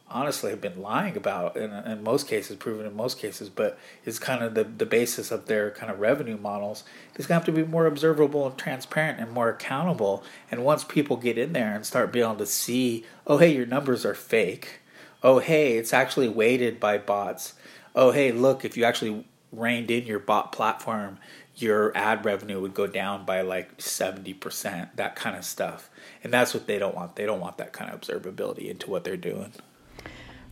honestly 0.08 0.50
have 0.50 0.60
been 0.60 0.80
lying 0.80 1.16
about 1.16 1.56
in, 1.56 1.72
in 1.72 2.02
most 2.02 2.28
cases 2.28 2.56
proven 2.56 2.86
in 2.86 2.94
most 2.94 3.18
cases 3.18 3.48
but 3.48 3.76
is 4.04 4.18
kind 4.18 4.42
of 4.42 4.54
the, 4.54 4.62
the 4.62 4.86
basis 4.86 5.30
of 5.30 5.46
their 5.46 5.70
kind 5.72 5.90
of 5.90 5.98
revenue 5.98 6.36
models. 6.36 6.84
It's 7.14 7.26
going 7.26 7.40
to 7.40 7.44
have 7.44 7.44
to 7.46 7.52
be 7.52 7.68
more 7.68 7.86
observable 7.86 8.46
and 8.46 8.56
transparent 8.56 9.18
and 9.18 9.32
more 9.32 9.48
accountable. 9.48 10.22
And 10.50 10.64
once 10.64 10.84
people 10.84 11.16
get 11.16 11.38
in 11.38 11.52
there 11.52 11.74
and 11.74 11.84
start 11.84 12.12
being 12.12 12.24
able 12.24 12.36
to 12.36 12.46
see 12.46 13.04
oh 13.26 13.38
hey 13.38 13.52
your 13.54 13.66
numbers 13.66 14.04
are 14.04 14.14
fake. 14.14 14.80
Oh 15.22 15.40
hey 15.40 15.76
it's 15.76 15.92
actually 15.92 16.28
weighted 16.28 16.78
by 16.78 16.98
bots. 16.98 17.54
Oh 17.94 18.12
hey 18.12 18.30
look 18.30 18.64
if 18.64 18.76
you 18.76 18.84
actually 18.84 19.24
reined 19.52 19.90
in 19.90 20.06
your 20.06 20.18
bot 20.18 20.52
platform, 20.52 21.18
your 21.56 21.96
ad 21.96 22.24
revenue 22.24 22.60
would 22.60 22.74
go 22.74 22.86
down 22.86 23.24
by 23.24 23.40
like 23.40 23.78
70%, 23.78 24.90
that 24.96 25.16
kind 25.16 25.36
of 25.36 25.44
stuff. 25.44 25.88
And 26.22 26.32
that's 26.32 26.52
what 26.52 26.66
they 26.66 26.78
don't 26.78 26.94
want. 26.94 27.16
They 27.16 27.24
don't 27.24 27.40
want 27.40 27.58
that 27.58 27.72
kind 27.72 27.90
of 27.90 28.00
observability 28.00 28.68
into 28.68 28.90
what 28.90 29.04
they're 29.04 29.16
doing. 29.16 29.52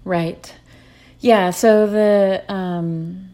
Right. 0.04 0.54
Yeah. 1.20 1.50
So 1.50 1.86
the, 1.86 2.44
um, 2.48 3.30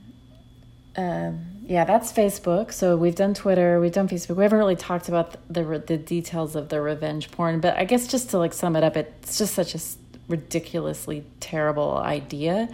uh, 0.96 1.32
yeah, 1.64 1.84
that's 1.84 2.12
Facebook. 2.12 2.72
So 2.72 2.96
we've 2.96 3.14
done 3.14 3.32
Twitter, 3.34 3.80
we've 3.80 3.92
done 3.92 4.08
Facebook. 4.08 4.36
We 4.36 4.42
haven't 4.42 4.58
really 4.58 4.76
talked 4.76 5.08
about 5.08 5.32
the, 5.48 5.62
the, 5.62 5.78
the 5.78 5.96
details 5.96 6.56
of 6.56 6.68
the 6.68 6.80
revenge 6.80 7.30
porn, 7.30 7.60
but 7.60 7.76
I 7.76 7.84
guess 7.84 8.08
just 8.08 8.30
to 8.30 8.38
like 8.38 8.52
sum 8.52 8.74
it 8.74 8.82
up, 8.82 8.96
it's 8.96 9.38
just 9.38 9.54
such 9.54 9.76
a 9.76 9.80
ridiculously 10.26 11.24
terrible 11.38 11.98
idea 11.98 12.68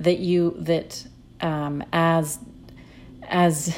that 0.00 0.18
you 0.18 0.54
that 0.58 1.06
um, 1.40 1.84
as 1.92 2.38
as 3.22 3.76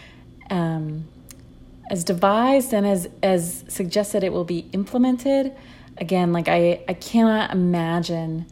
um, 0.50 1.06
as 1.90 2.04
devised 2.04 2.72
and 2.72 2.86
as 2.86 3.08
as 3.22 3.64
suggested 3.68 4.24
it 4.24 4.32
will 4.32 4.44
be 4.44 4.66
implemented. 4.72 5.52
Again 5.98 6.32
like 6.32 6.48
i 6.48 6.82
i 6.88 6.94
cannot 6.94 7.50
imagine 7.50 8.46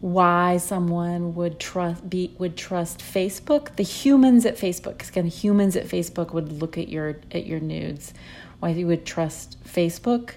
why 0.00 0.58
someone 0.58 1.34
would 1.34 1.58
trust 1.58 2.08
be 2.08 2.34
would 2.38 2.56
trust 2.56 3.00
facebook. 3.00 3.74
The 3.76 3.82
humans 3.82 4.46
at 4.46 4.56
facebook 4.56 4.92
because 4.92 5.10
again 5.10 5.26
humans 5.26 5.76
at 5.76 5.86
facebook 5.86 6.32
would 6.32 6.52
look 6.52 6.78
at 6.78 6.88
your 6.88 7.16
at 7.32 7.46
your 7.46 7.60
nudes. 7.60 8.14
Why 8.60 8.70
you 8.70 8.86
would 8.86 9.04
trust 9.04 9.62
facebook 9.64 10.32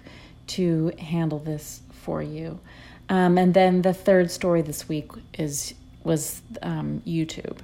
to 0.48 0.92
handle 1.00 1.40
this 1.40 1.82
for 1.92 2.22
you. 2.22 2.60
Um, 3.10 3.38
and 3.38 3.54
then 3.54 3.82
the 3.82 3.94
third 3.94 4.32
story 4.32 4.62
this 4.62 4.88
week 4.90 5.12
is 5.38 5.74
was 6.08 6.42
um, 6.64 7.04
YouTube. 7.06 7.60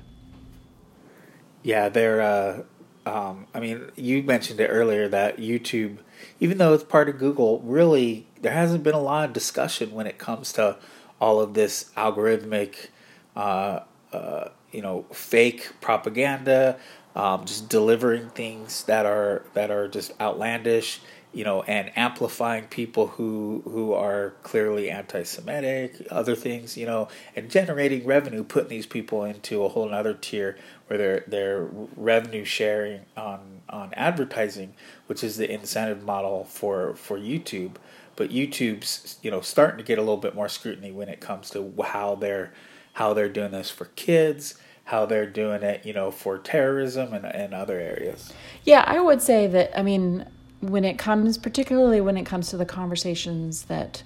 Yeah, 1.64 1.90
they're. 1.90 2.22
Uh, 2.22 2.64
um, 3.06 3.48
I 3.54 3.60
mean, 3.60 3.90
you 3.96 4.22
mentioned 4.24 4.60
it 4.60 4.68
earlier 4.68 5.08
that 5.08 5.38
YouTube, 5.38 5.98
even 6.40 6.58
though 6.58 6.74
it's 6.74 6.84
part 6.84 7.10
of 7.10 7.18
Google, 7.18 7.60
really 7.62 8.28
there 8.42 8.54
hasn't 8.54 8.84
been 8.84 8.94
a 8.94 9.02
lot 9.02 9.26
of 9.26 9.34
discussion 9.34 9.92
when 9.92 10.06
it 10.06 10.18
comes 10.18 10.54
to 10.54 10.78
all 11.20 11.40
of 11.40 11.54
this 11.54 11.92
algorithmic, 11.96 12.90
uh, 13.36 13.80
uh, 14.12 14.50
you 14.72 14.82
know, 14.82 15.06
fake 15.12 15.72
propaganda, 15.82 16.78
um, 17.16 17.46
just 17.46 17.70
delivering 17.70 18.30
things 18.30 18.84
that 18.84 19.06
are 19.06 19.44
that 19.54 19.72
are 19.72 19.88
just 19.88 20.12
outlandish 20.22 21.02
you 21.34 21.44
know, 21.44 21.64
and 21.64 21.92
amplifying 21.98 22.66
people 22.66 23.08
who 23.08 23.64
who 23.66 23.94
are 23.94 24.34
clearly 24.44 24.90
anti-Semitic, 24.90 26.08
other 26.12 26.36
things, 26.36 26.78
you 26.78 26.86
know, 26.86 27.08
and 27.36 27.50
generating 27.50 28.06
revenue, 28.06 28.44
putting 28.44 28.70
these 28.70 28.86
people 28.86 29.24
into 29.24 29.64
a 29.64 29.70
whole 29.70 29.92
other 29.94 30.14
tier 30.14 30.58
where 30.88 30.98
they're 30.98 31.24
they're 31.28 31.68
revenue 31.96 32.46
sharing 32.46 33.02
on 33.18 33.62
on 33.70 33.94
advertising, 33.96 34.74
which 35.08 35.24
is 35.24 35.38
the 35.38 35.52
incentive 35.52 36.04
model 36.04 36.44
for 36.46 36.96
for 36.96 37.18
YouTube. 37.18 37.76
But 38.16 38.30
YouTube's 38.30 39.18
you 39.24 39.32
know 39.32 39.42
starting 39.42 39.80
to 39.80 39.84
get 39.84 39.98
a 39.98 40.02
little 40.02 40.18
bit 40.18 40.36
more 40.36 40.50
scrutiny 40.50 40.92
when 40.92 41.10
it 41.10 41.20
comes 41.20 41.50
to 41.52 41.74
how 41.84 42.16
they're 42.16 42.54
how 42.94 43.14
they're 43.14 43.30
doing 43.30 43.52
this 43.52 43.72
for 43.72 43.86
kids 43.96 44.60
how 44.86 45.06
they're 45.06 45.26
doing 45.26 45.64
it, 45.64 45.86
you 45.86 45.94
know, 45.94 46.12
for 46.12 46.38
terrorism 46.38 47.14
and, 47.14 47.26
and 47.26 47.54
other 47.54 47.80
areas. 47.80 48.34
Yeah, 48.66 48.84
I 48.86 49.00
would 49.00 49.22
say 49.22 49.48
that, 49.48 49.78
I 49.78 49.82
mean, 49.82 50.26
when 50.64 50.86
it 50.86 50.98
comes, 50.98 51.38
particularly 51.38 52.02
when 52.02 52.18
it 52.18 52.26
comes 52.26 52.50
to 52.50 52.58
the 52.58 52.66
conversations 52.66 53.64
that 53.64 54.04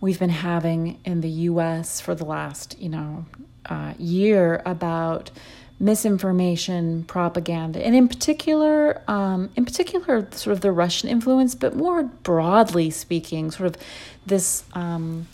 we've 0.00 0.18
been 0.18 0.30
having 0.30 0.98
in 1.04 1.20
the 1.20 1.28
U.S. 1.28 2.00
for 2.00 2.14
the 2.14 2.24
last, 2.24 2.78
you 2.78 2.88
know, 2.88 3.24
uh, 3.66 3.94
year 3.98 4.62
about 4.66 5.30
misinformation, 5.80 7.04
propaganda, 7.04 7.84
and 7.84 7.96
in 7.96 8.06
particular, 8.08 9.02
um, 9.08 9.50
in 9.56 9.64
particular, 9.64 10.28
sort 10.32 10.52
of 10.52 10.60
the 10.60 10.72
Russian 10.72 11.08
influence, 11.08 11.54
but 11.54 11.74
more 11.74 12.04
broadly 12.04 12.90
speaking, 12.90 13.50
sort 13.50 13.74
of 13.74 13.82
this 14.26 14.64
um, 14.74 15.26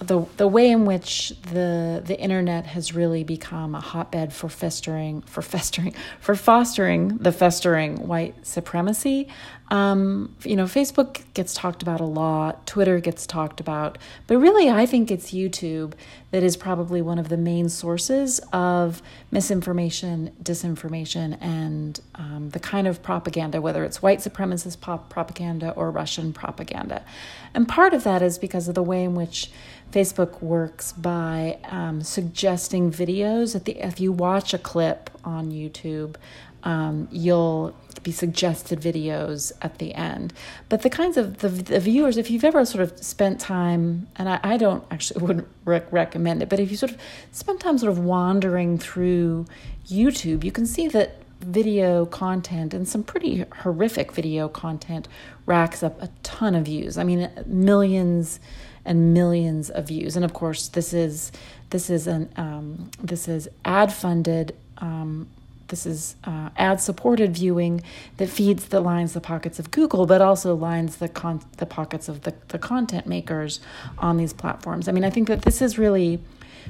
the 0.00 0.24
the 0.36 0.48
way 0.48 0.70
in 0.70 0.84
which 0.84 1.32
the 1.52 2.02
the 2.04 2.18
internet 2.18 2.66
has 2.66 2.94
really 2.94 3.24
become 3.24 3.74
a 3.74 3.80
hotbed 3.80 4.32
for 4.32 4.48
festering 4.48 5.22
for 5.22 5.42
festering 5.42 5.94
for 6.20 6.34
fostering 6.34 7.18
the 7.18 7.32
festering 7.32 8.06
white 8.06 8.46
supremacy. 8.46 9.28
Um, 9.70 10.34
you 10.44 10.56
know, 10.56 10.64
Facebook 10.64 11.22
gets 11.34 11.52
talked 11.52 11.82
about 11.82 12.00
a 12.00 12.04
lot, 12.04 12.66
Twitter 12.66 13.00
gets 13.00 13.26
talked 13.26 13.60
about, 13.60 13.98
but 14.26 14.38
really, 14.38 14.70
I 14.70 14.86
think 14.86 15.10
it's 15.10 15.30
YouTube 15.32 15.92
that 16.30 16.42
is 16.42 16.56
probably 16.56 17.02
one 17.02 17.18
of 17.18 17.28
the 17.28 17.36
main 17.36 17.68
sources 17.68 18.40
of 18.52 19.02
misinformation, 19.30 20.32
disinformation, 20.42 21.36
and 21.40 22.00
um, 22.14 22.50
the 22.50 22.60
kind 22.60 22.86
of 22.86 23.02
propaganda, 23.02 23.60
whether 23.60 23.84
it's 23.84 24.00
white 24.00 24.20
supremacist 24.20 24.80
pop 24.80 25.10
propaganda 25.10 25.72
or 25.72 25.90
Russian 25.90 26.32
propaganda. 26.32 27.04
And 27.52 27.68
part 27.68 27.92
of 27.92 28.04
that 28.04 28.22
is 28.22 28.38
because 28.38 28.68
of 28.68 28.74
the 28.74 28.82
way 28.82 29.04
in 29.04 29.14
which 29.14 29.50
Facebook 29.92 30.42
works 30.42 30.92
by 30.92 31.58
um, 31.64 32.02
suggesting 32.02 32.90
videos. 32.90 33.62
The 33.64 33.86
if 33.86 34.00
you 34.00 34.12
watch 34.12 34.52
a 34.52 34.58
clip 34.58 35.10
on 35.24 35.50
YouTube, 35.50 36.16
um, 36.62 37.08
you'll 37.10 37.74
be 38.02 38.12
suggested 38.12 38.80
videos 38.80 39.52
at 39.62 39.78
the 39.78 39.94
end. 39.94 40.32
But 40.68 40.82
the 40.82 40.90
kinds 40.90 41.16
of 41.16 41.38
the, 41.38 41.48
the 41.48 41.80
viewers, 41.80 42.16
if 42.16 42.30
you've 42.30 42.44
ever 42.44 42.64
sort 42.64 42.82
of 42.82 42.98
spent 43.02 43.40
time, 43.40 44.08
and 44.16 44.28
I, 44.28 44.40
I 44.42 44.56
don't 44.56 44.84
actually 44.90 45.22
wouldn't 45.26 45.48
rec- 45.64 45.92
recommend 45.92 46.42
it, 46.42 46.48
but 46.48 46.60
if 46.60 46.70
you 46.70 46.76
sort 46.76 46.92
of 46.92 47.00
spend 47.32 47.60
time 47.60 47.78
sort 47.78 47.90
of 47.90 47.98
wandering 47.98 48.78
through 48.78 49.46
YouTube, 49.86 50.44
you 50.44 50.52
can 50.52 50.66
see 50.66 50.88
that 50.88 51.22
video 51.40 52.04
content 52.06 52.74
and 52.74 52.88
some 52.88 53.02
pretty 53.02 53.44
horrific 53.58 54.12
video 54.12 54.48
content 54.48 55.06
racks 55.46 55.82
up 55.82 56.00
a 56.02 56.08
ton 56.22 56.54
of 56.54 56.64
views. 56.64 56.98
I 56.98 57.04
mean, 57.04 57.30
millions 57.46 58.40
and 58.84 59.12
millions 59.14 59.70
of 59.70 59.86
views. 59.86 60.16
And 60.16 60.24
of 60.24 60.32
course, 60.32 60.68
this 60.68 60.92
is 60.92 61.30
this 61.70 61.90
is 61.90 62.06
an 62.06 62.30
um, 62.36 62.90
this 63.02 63.28
is 63.28 63.48
ad 63.64 63.92
funded. 63.92 64.56
Um, 64.78 65.28
this 65.68 65.86
is 65.86 66.16
uh, 66.24 66.50
ad 66.56 66.80
supported 66.80 67.34
viewing 67.34 67.82
that 68.16 68.28
feeds 68.28 68.66
the 68.68 68.80
lines 68.80 69.12
the 69.12 69.20
pockets 69.20 69.58
of 69.58 69.70
Google, 69.70 70.06
but 70.06 70.20
also 70.20 70.54
lines 70.54 70.96
the 70.96 71.08
con- 71.08 71.44
the 71.58 71.66
pockets 71.66 72.08
of 72.08 72.22
the, 72.22 72.34
the 72.48 72.58
content 72.58 73.06
makers 73.06 73.60
on 73.98 74.16
these 74.16 74.32
platforms. 74.32 74.88
I 74.88 74.92
mean, 74.92 75.04
I 75.04 75.10
think 75.10 75.28
that 75.28 75.42
this 75.42 75.62
is 75.62 75.78
really 75.78 76.20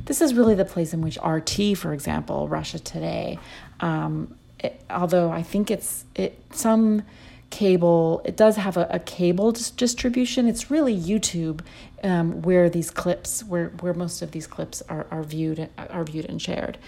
this 0.04 0.20
is 0.20 0.34
really 0.34 0.54
the 0.54 0.64
place 0.64 0.92
in 0.92 1.00
which 1.00 1.18
RT, 1.24 1.76
for 1.76 1.92
example, 1.92 2.48
Russia 2.48 2.78
Today, 2.78 3.38
um, 3.80 4.36
it, 4.60 4.80
although 4.90 5.30
I 5.30 5.42
think 5.42 5.70
it's 5.70 6.04
it 6.14 6.40
some 6.52 7.02
cable. 7.50 8.20
It 8.24 8.36
does 8.36 8.56
have 8.56 8.76
a, 8.76 8.86
a 8.90 8.98
cable 8.98 9.52
dis- 9.52 9.70
distribution. 9.70 10.48
It's 10.48 10.70
really 10.70 10.96
YouTube 10.96 11.60
um, 12.02 12.42
where 12.42 12.68
these 12.68 12.90
clips, 12.90 13.42
where 13.44 13.68
where 13.80 13.94
most 13.94 14.22
of 14.22 14.32
these 14.32 14.46
clips 14.46 14.82
are 14.88 15.06
are 15.10 15.22
viewed 15.22 15.68
are 15.78 16.04
viewed 16.04 16.26
and 16.26 16.40
shared. 16.40 16.78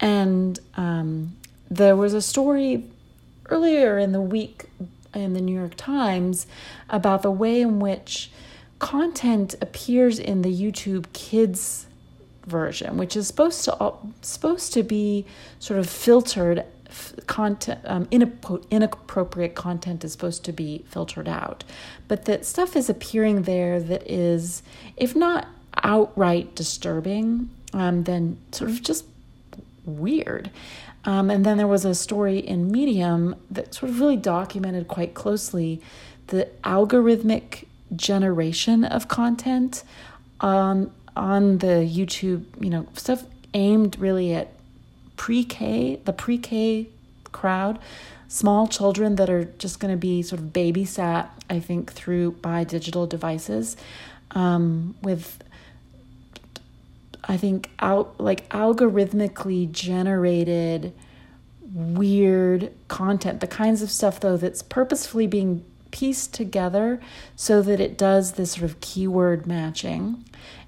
And 0.00 0.58
um, 0.76 1.36
there 1.70 1.96
was 1.96 2.14
a 2.14 2.22
story 2.22 2.84
earlier 3.46 3.98
in 3.98 4.12
the 4.12 4.20
week 4.20 4.66
in 5.14 5.32
the 5.32 5.40
New 5.40 5.54
York 5.58 5.74
Times 5.76 6.46
about 6.88 7.22
the 7.22 7.30
way 7.30 7.60
in 7.60 7.80
which 7.80 8.30
content 8.78 9.54
appears 9.60 10.18
in 10.18 10.42
the 10.42 10.52
YouTube 10.52 11.12
Kids 11.12 11.86
version, 12.46 12.96
which 12.96 13.16
is 13.16 13.26
supposed 13.26 13.64
to 13.64 13.92
supposed 14.22 14.72
to 14.72 14.82
be 14.82 15.26
sort 15.58 15.78
of 15.78 15.88
filtered 15.88 16.64
content 17.26 17.80
um, 17.84 18.08
inappropriate 18.10 19.54
content 19.54 20.04
is 20.04 20.12
supposed 20.12 20.44
to 20.44 20.52
be 20.52 20.84
filtered 20.88 21.28
out. 21.28 21.64
But 22.06 22.24
that 22.24 22.46
stuff 22.46 22.76
is 22.76 22.88
appearing 22.88 23.42
there 23.42 23.80
that 23.80 24.10
is 24.10 24.62
if 24.96 25.14
not 25.14 25.48
outright 25.82 26.54
disturbing 26.54 27.50
um, 27.74 28.04
then 28.04 28.38
sort 28.52 28.70
of 28.70 28.82
just 28.82 29.04
weird 29.84 30.50
um, 31.08 31.30
and 31.30 31.44
then 31.44 31.56
there 31.56 31.66
was 31.66 31.84
a 31.84 31.94
story 31.94 32.38
in 32.38 32.70
medium 32.70 33.34
that 33.50 33.74
sort 33.74 33.90
of 33.90 34.00
really 34.00 34.16
documented 34.16 34.86
quite 34.86 35.14
closely 35.14 35.80
the 36.28 36.48
algorithmic 36.62 37.64
generation 37.96 38.84
of 38.84 39.08
content 39.08 39.82
on 40.40 40.92
on 41.16 41.58
the 41.58 41.88
youtube 41.98 42.44
you 42.60 42.70
know 42.70 42.86
stuff 42.94 43.24
aimed 43.54 43.98
really 43.98 44.34
at 44.34 44.52
pre-K, 45.18 46.00
the 46.04 46.12
pre-K 46.14 46.88
crowd, 47.32 47.78
small 48.28 48.66
children 48.66 49.16
that 49.16 49.28
are 49.28 49.44
just 49.58 49.80
going 49.80 49.92
to 49.92 49.98
be 49.98 50.22
sort 50.22 50.40
of 50.40 50.46
babysat, 50.48 51.28
I 51.50 51.60
think, 51.60 51.92
through 51.92 52.32
by 52.32 52.64
digital 52.64 53.06
devices, 53.06 53.76
um, 54.30 54.94
with 55.02 55.42
I 57.28 57.36
think 57.36 57.70
out 57.78 58.18
like 58.18 58.48
algorithmically 58.48 59.70
generated 59.70 60.94
weird 61.72 62.72
content, 62.88 63.40
the 63.40 63.46
kinds 63.46 63.82
of 63.82 63.90
stuff 63.90 64.18
though 64.20 64.38
that's 64.38 64.62
purposefully 64.62 65.26
being 65.26 65.64
pieced 65.90 66.34
together 66.34 67.00
so 67.36 67.62
that 67.62 67.80
it 67.80 67.96
does 67.96 68.32
this 68.32 68.52
sort 68.52 68.64
of 68.64 68.80
keyword 68.80 69.46
matching. 69.46 70.24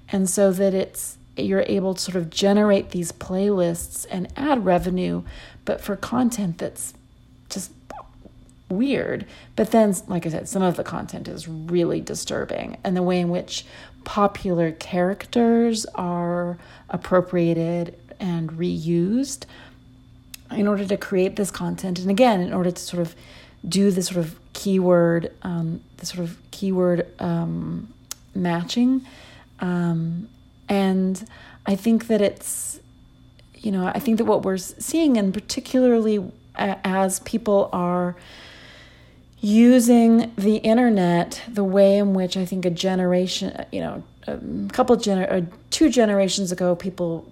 And 0.09 0.29
so 0.29 0.51
that 0.51 0.73
it's 0.73 1.17
you're 1.35 1.63
able 1.67 1.95
to 1.95 2.01
sort 2.01 2.15
of 2.15 2.29
generate 2.29 2.89
these 2.89 3.11
playlists 3.11 4.05
and 4.11 4.31
add 4.35 4.65
revenue, 4.65 5.23
but 5.65 5.81
for 5.81 5.95
content 5.95 6.59
that's 6.59 6.93
just 7.49 7.71
weird. 8.71 9.25
But 9.55 9.71
then, 9.71 9.95
like 10.07 10.25
I 10.25 10.29
said, 10.29 10.47
some 10.47 10.61
of 10.61 10.75
the 10.75 10.83
content 10.83 11.27
is 11.27 11.47
really 11.47 12.01
disturbing, 12.01 12.77
and 12.83 12.95
the 12.95 13.03
way 13.03 13.19
in 13.19 13.29
which 13.29 13.65
popular 14.03 14.71
characters 14.71 15.85
are 15.95 16.57
appropriated 16.89 17.95
and 18.19 18.51
reused 18.51 19.45
in 20.51 20.67
order 20.67 20.85
to 20.85 20.97
create 20.97 21.35
this 21.35 21.51
content, 21.51 21.99
and 21.99 22.09
again, 22.09 22.41
in 22.41 22.53
order 22.53 22.71
to 22.71 22.81
sort 22.81 23.01
of 23.01 23.15
do 23.67 23.91
this 23.91 24.07
sort 24.07 24.17
of 24.17 24.39
keyword, 24.53 25.31
um, 25.43 25.81
the 25.97 26.05
sort 26.05 26.19
of 26.19 26.37
keyword 26.51 27.07
um, 27.19 27.93
matching. 28.35 29.05
Um, 29.59 30.27
and 30.67 31.23
I 31.65 31.75
think 31.75 32.07
that 32.07 32.21
it's, 32.21 32.79
you 33.55 33.71
know, 33.71 33.85
I 33.85 33.99
think 33.99 34.17
that 34.17 34.25
what 34.25 34.43
we're 34.43 34.57
seeing, 34.57 35.17
and 35.17 35.33
particularly 35.33 36.31
as 36.55 37.19
people 37.21 37.69
are 37.71 38.15
using 39.41 40.31
the 40.37 40.57
internet 40.57 41.41
the 41.47 41.63
way 41.63 41.97
in 41.97 42.13
which 42.13 42.37
I 42.37 42.45
think 42.45 42.63
a 42.65 42.69
generation, 42.69 43.65
you 43.71 43.81
know, 43.81 44.03
a 44.27 44.37
couple 44.71 44.95
gener- 44.97 45.47
two 45.71 45.89
generations 45.89 46.51
ago, 46.51 46.75
people 46.75 47.27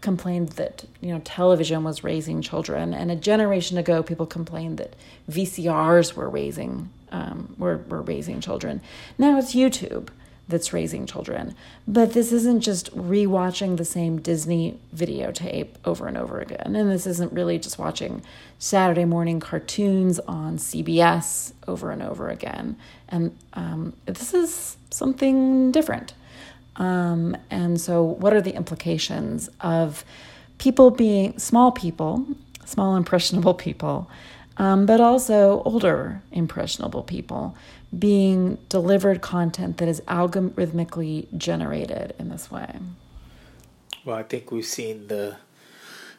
complained 0.00 0.48
that 0.50 0.84
you 1.02 1.12
know 1.12 1.20
television 1.24 1.84
was 1.84 2.02
raising 2.02 2.40
children, 2.40 2.94
and 2.94 3.10
a 3.10 3.16
generation 3.16 3.76
ago, 3.76 4.02
people 4.02 4.26
complained 4.26 4.78
that 4.78 4.94
VCRs 5.30 6.14
were 6.14 6.28
raising 6.28 6.88
um, 7.12 7.54
were 7.58 7.78
were 7.88 8.02
raising 8.02 8.40
children. 8.40 8.80
Now 9.18 9.38
it's 9.38 9.54
YouTube, 9.54 10.08
that's 10.50 10.72
raising 10.72 11.06
children. 11.06 11.54
But 11.88 12.12
this 12.12 12.32
isn't 12.32 12.60
just 12.60 12.94
rewatching 12.96 13.76
the 13.76 13.84
same 13.84 14.20
Disney 14.20 14.78
videotape 14.94 15.68
over 15.84 16.06
and 16.06 16.16
over 16.16 16.38
again. 16.40 16.76
And 16.76 16.90
this 16.90 17.06
isn't 17.06 17.32
really 17.32 17.58
just 17.58 17.78
watching 17.78 18.22
Saturday 18.58 19.04
morning 19.04 19.40
cartoons 19.40 20.18
on 20.20 20.58
CBS 20.58 21.52
over 21.66 21.90
and 21.90 22.02
over 22.02 22.28
again. 22.28 22.76
And 23.08 23.36
um, 23.54 23.94
this 24.06 24.34
is 24.34 24.76
something 24.90 25.72
different. 25.72 26.14
Um, 26.76 27.36
and 27.50 27.80
so, 27.80 28.02
what 28.02 28.32
are 28.32 28.40
the 28.40 28.54
implications 28.54 29.50
of 29.60 30.04
people 30.58 30.90
being 30.90 31.38
small 31.38 31.72
people, 31.72 32.26
small 32.64 32.96
impressionable 32.96 33.54
people, 33.54 34.08
um, 34.56 34.86
but 34.86 35.00
also 35.00 35.62
older 35.64 36.22
impressionable 36.32 37.02
people 37.02 37.56
being 37.96 38.58
delivered 38.68 39.20
content 39.20 39.78
that 39.78 39.88
is 39.88 40.00
algorithmically 40.02 41.26
generated 41.36 42.14
in 42.18 42.28
this 42.28 42.50
way. 42.50 42.78
Well, 44.04 44.16
I 44.16 44.22
think 44.22 44.50
we've 44.50 44.64
seen 44.64 45.08
the 45.08 45.36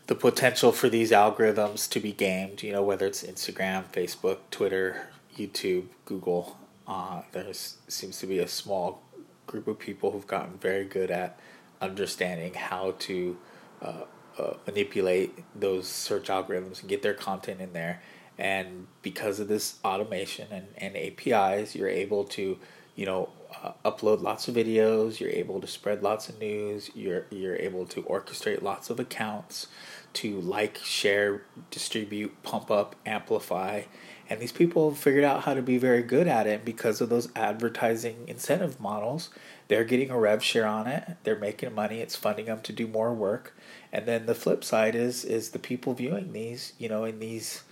the 0.07 0.15
potential 0.15 0.73
for 0.73 0.89
these 0.89 1.11
algorithms 1.11 1.89
to 1.89 1.99
be 1.99 2.11
gamed. 2.11 2.63
You 2.63 2.73
know, 2.73 2.83
whether 2.83 3.05
it's 3.05 3.23
Instagram, 3.23 3.85
Facebook, 3.93 4.39
Twitter, 4.49 5.07
YouTube, 5.37 5.85
Google. 6.05 6.57
Uh, 6.87 7.21
there 7.31 7.45
seems 7.53 8.19
to 8.19 8.27
be 8.27 8.39
a 8.39 8.47
small 8.47 9.01
group 9.47 9.67
of 9.67 9.79
people 9.79 10.11
who've 10.11 10.27
gotten 10.27 10.57
very 10.57 10.83
good 10.83 11.09
at 11.09 11.39
understanding 11.79 12.53
how 12.53 12.95
to 12.99 13.37
uh, 13.81 14.03
uh, 14.37 14.53
manipulate 14.65 15.43
those 15.59 15.87
search 15.87 16.27
algorithms 16.27 16.81
and 16.81 16.89
get 16.89 17.01
their 17.01 17.13
content 17.13 17.61
in 17.61 17.73
there 17.73 18.01
and 18.41 18.87
because 19.03 19.39
of 19.39 19.47
this 19.47 19.77
automation 19.85 20.47
and, 20.51 20.67
and 20.77 20.97
apis 20.97 21.75
you're 21.75 21.87
able 21.87 22.23
to 22.23 22.57
you 22.95 23.05
know 23.05 23.29
uh, 23.63 23.71
upload 23.85 24.21
lots 24.21 24.47
of 24.47 24.55
videos 24.55 25.19
you're 25.19 25.29
able 25.29 25.61
to 25.61 25.67
spread 25.67 26.01
lots 26.01 26.27
of 26.27 26.39
news 26.39 26.89
you're 26.95 27.25
you're 27.29 27.55
able 27.55 27.85
to 27.85 28.01
orchestrate 28.03 28.61
lots 28.63 28.89
of 28.89 28.99
accounts 28.99 29.67
to 30.13 30.41
like 30.41 30.77
share 30.79 31.43
distribute 31.69 32.41
pump 32.43 32.71
up 32.71 32.95
amplify 33.05 33.83
And 34.27 34.39
these 34.39 34.53
people 34.53 34.95
figured 34.95 35.25
out 35.25 35.43
how 35.43 35.53
to 35.53 35.61
be 35.61 35.77
very 35.77 36.01
good 36.01 36.27
at 36.27 36.47
it 36.47 36.63
because 36.63 37.01
of 37.01 37.09
those 37.09 37.27
advertising 37.35 38.23
incentive 38.27 38.79
models. 38.79 39.29
They're 39.67 39.83
getting 39.83 40.09
a 40.09 40.17
rev 40.17 40.41
share 40.41 40.65
on 40.65 40.87
it. 40.87 41.17
They're 41.23 41.37
making 41.37 41.75
money. 41.75 41.99
It's 41.99 42.15
funding 42.15 42.45
them 42.45 42.61
to 42.61 42.73
do 42.73 42.87
more 42.87 43.13
work. 43.13 43.53
And 43.91 44.05
then 44.07 44.25
the 44.25 44.35
flip 44.35 44.63
side 44.63 44.95
is 44.95 45.25
is 45.25 45.49
the 45.51 45.59
people 45.59 45.93
viewing 45.93 46.31
these, 46.31 46.73
you 46.79 46.87
know, 46.89 47.03
in 47.03 47.19
these 47.19 47.63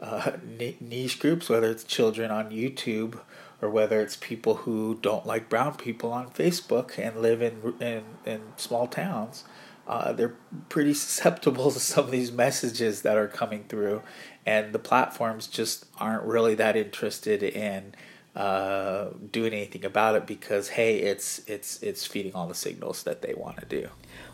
uh, 0.00 0.32
niche 0.80 1.18
groups, 1.18 1.48
whether 1.48 1.70
it's 1.70 1.84
children 1.84 2.30
on 2.30 2.50
YouTube 2.50 3.18
or 3.62 3.70
whether 3.70 4.00
it's 4.00 4.16
people 4.16 4.56
who 4.56 4.98
don't 5.00 5.26
like 5.26 5.48
brown 5.48 5.74
people 5.74 6.12
on 6.12 6.30
Facebook 6.30 6.98
and 6.98 7.20
live 7.20 7.42
in 7.42 7.74
in, 7.80 8.04
in 8.24 8.42
small 8.56 8.86
towns. 8.86 9.44
Uh, 9.86 10.12
they're 10.12 10.34
pretty 10.68 10.92
susceptible 10.92 11.70
to 11.72 11.80
some 11.80 12.04
of 12.04 12.10
these 12.10 12.32
messages 12.32 13.02
that 13.02 13.16
are 13.16 13.28
coming 13.28 13.64
through, 13.68 14.02
and 14.44 14.72
the 14.72 14.78
platforms 14.78 15.46
just 15.46 15.86
aren't 15.98 16.24
really 16.24 16.54
that 16.54 16.76
interested 16.76 17.42
in 17.42 17.94
uh, 18.36 19.08
doing 19.32 19.54
anything 19.54 19.84
about 19.84 20.14
it 20.14 20.26
because 20.26 20.68
hey, 20.68 20.98
it's 20.98 21.40
it's 21.46 21.82
it's 21.82 22.04
feeding 22.04 22.34
all 22.34 22.46
the 22.46 22.54
signals 22.54 23.02
that 23.04 23.22
they 23.22 23.32
want 23.32 23.58
to 23.58 23.64
do. 23.64 23.88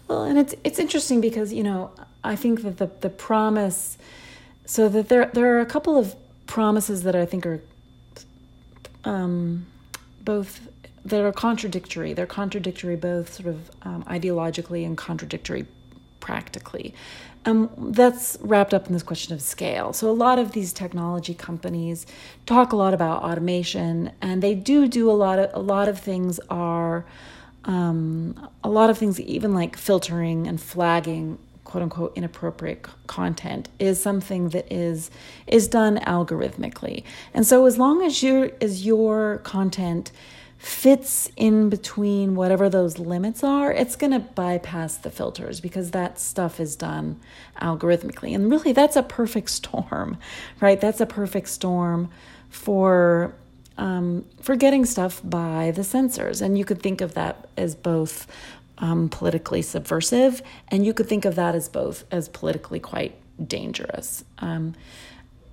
Well, 0.09 0.25
and 0.25 0.39
it's 0.39 0.55
it's 0.65 0.81
interesting 0.81 1.21
because 1.21 1.53
you 1.53 1.63
know 1.63 1.93
I 2.25 2.35
think 2.35 2.63
that 2.63 2.79
the 2.79 2.91
the 3.01 3.11
promise, 3.11 3.97
so 4.65 4.89
that 4.89 5.09
there 5.09 5.31
there 5.33 5.57
are 5.57 5.61
a 5.61 5.67
couple 5.67 5.97
of 5.99 6.17
promises 6.47 7.03
that 7.03 7.15
I 7.15 7.27
think 7.27 7.47
are 7.47 7.61
um, 9.05 9.67
both 10.21 10.61
that 11.05 11.21
are 11.21 11.33
contradictory. 11.33 12.13
They're 12.13 12.27
contradictory 12.27 12.97
both 12.97 13.35
sort 13.35 13.49
of 13.49 13.71
um, 13.83 14.05
ideologically 14.05 14.87
and 14.87 14.97
contradictory 14.97 15.67
practically. 16.21 16.95
Um, 17.45 17.71
that's 17.77 18.39
wrapped 18.41 18.73
up 18.73 18.87
in 18.87 18.93
this 18.93 19.03
question 19.03 19.35
of 19.35 19.43
scale. 19.43 19.93
So, 19.93 20.09
a 20.09 20.13
lot 20.13 20.39
of 20.39 20.53
these 20.53 20.73
technology 20.73 21.35
companies 21.35 22.07
talk 22.47 22.73
a 22.73 22.77
lot 22.77 22.95
about 22.95 23.25
automation, 23.25 24.13
and 24.21 24.43
they 24.43 24.55
do 24.55 24.87
do 24.87 25.11
a 25.11 25.13
lot 25.13 25.41
of 25.41 25.51
a 25.53 25.59
lot 25.59 25.89
of 25.89 25.99
things 25.99 26.39
are 26.49 27.05
um, 27.65 28.49
a 28.63 28.71
lot 28.71 28.91
of 28.91 28.99
things, 28.99 29.21
even 29.21 29.55
like 29.55 29.77
filtering 29.77 30.47
and 30.47 30.61
flagging 30.61 31.39
quote 31.73 31.83
unquote 31.83 32.13
inappropriate 32.15 32.87
content 33.07 33.71
is 33.79 33.99
something 33.99 34.51
that 34.51 34.71
is 34.71 35.11
is 35.47 35.69
done 35.69 35.97
algorithmically. 36.01 37.03
And 37.33 37.47
so 37.47 37.65
as 37.65 37.79
long 37.79 38.03
as 38.03 38.23
your 38.23 38.51
as 38.61 38.85
your 38.85 39.39
content 39.39 40.13
fits 40.59 41.31
in 41.35 41.71
between 41.71 42.35
whatever 42.35 42.69
those 42.69 42.99
limits 42.99 43.43
are, 43.43 43.73
it's 43.73 43.97
going 43.97 44.13
to 44.13 44.19
bypass 44.19 44.99
the 44.99 45.11
filters 45.11 45.61
because 45.61 45.93
that 45.93 46.19
stuff 46.19 46.61
is 46.61 46.77
done 46.77 47.19
algorithmically. 47.63 48.35
And 48.35 48.51
really 48.51 48.73
that's 48.73 48.95
a 48.95 49.03
perfect 49.03 49.49
storm, 49.49 50.19
right? 50.61 50.79
That's 50.79 51.01
a 51.01 51.07
perfect 51.07 51.49
storm 51.49 52.11
for 52.51 53.35
um, 53.79 54.27
for 54.43 54.57
getting 54.57 54.85
stuff 54.85 55.23
by 55.25 55.71
the 55.71 55.85
censors. 55.85 56.43
And 56.43 56.59
you 56.59 56.67
could 56.67 56.83
think 56.83 57.01
of 57.01 57.15
that 57.15 57.49
as 57.57 57.75
both 57.75 58.27
um, 58.79 59.09
politically 59.09 59.63
subversive, 59.63 60.43
and 60.69 60.85
you 60.85 60.93
could 60.95 61.09
think 61.09 61.25
of 61.25 61.35
that 61.37 61.55
as 61.55 61.69
both 61.69 62.05
as 62.11 62.29
politically 62.29 62.81
quite 62.81 63.15
dangerous. 63.49 64.25
Um, 64.39 64.75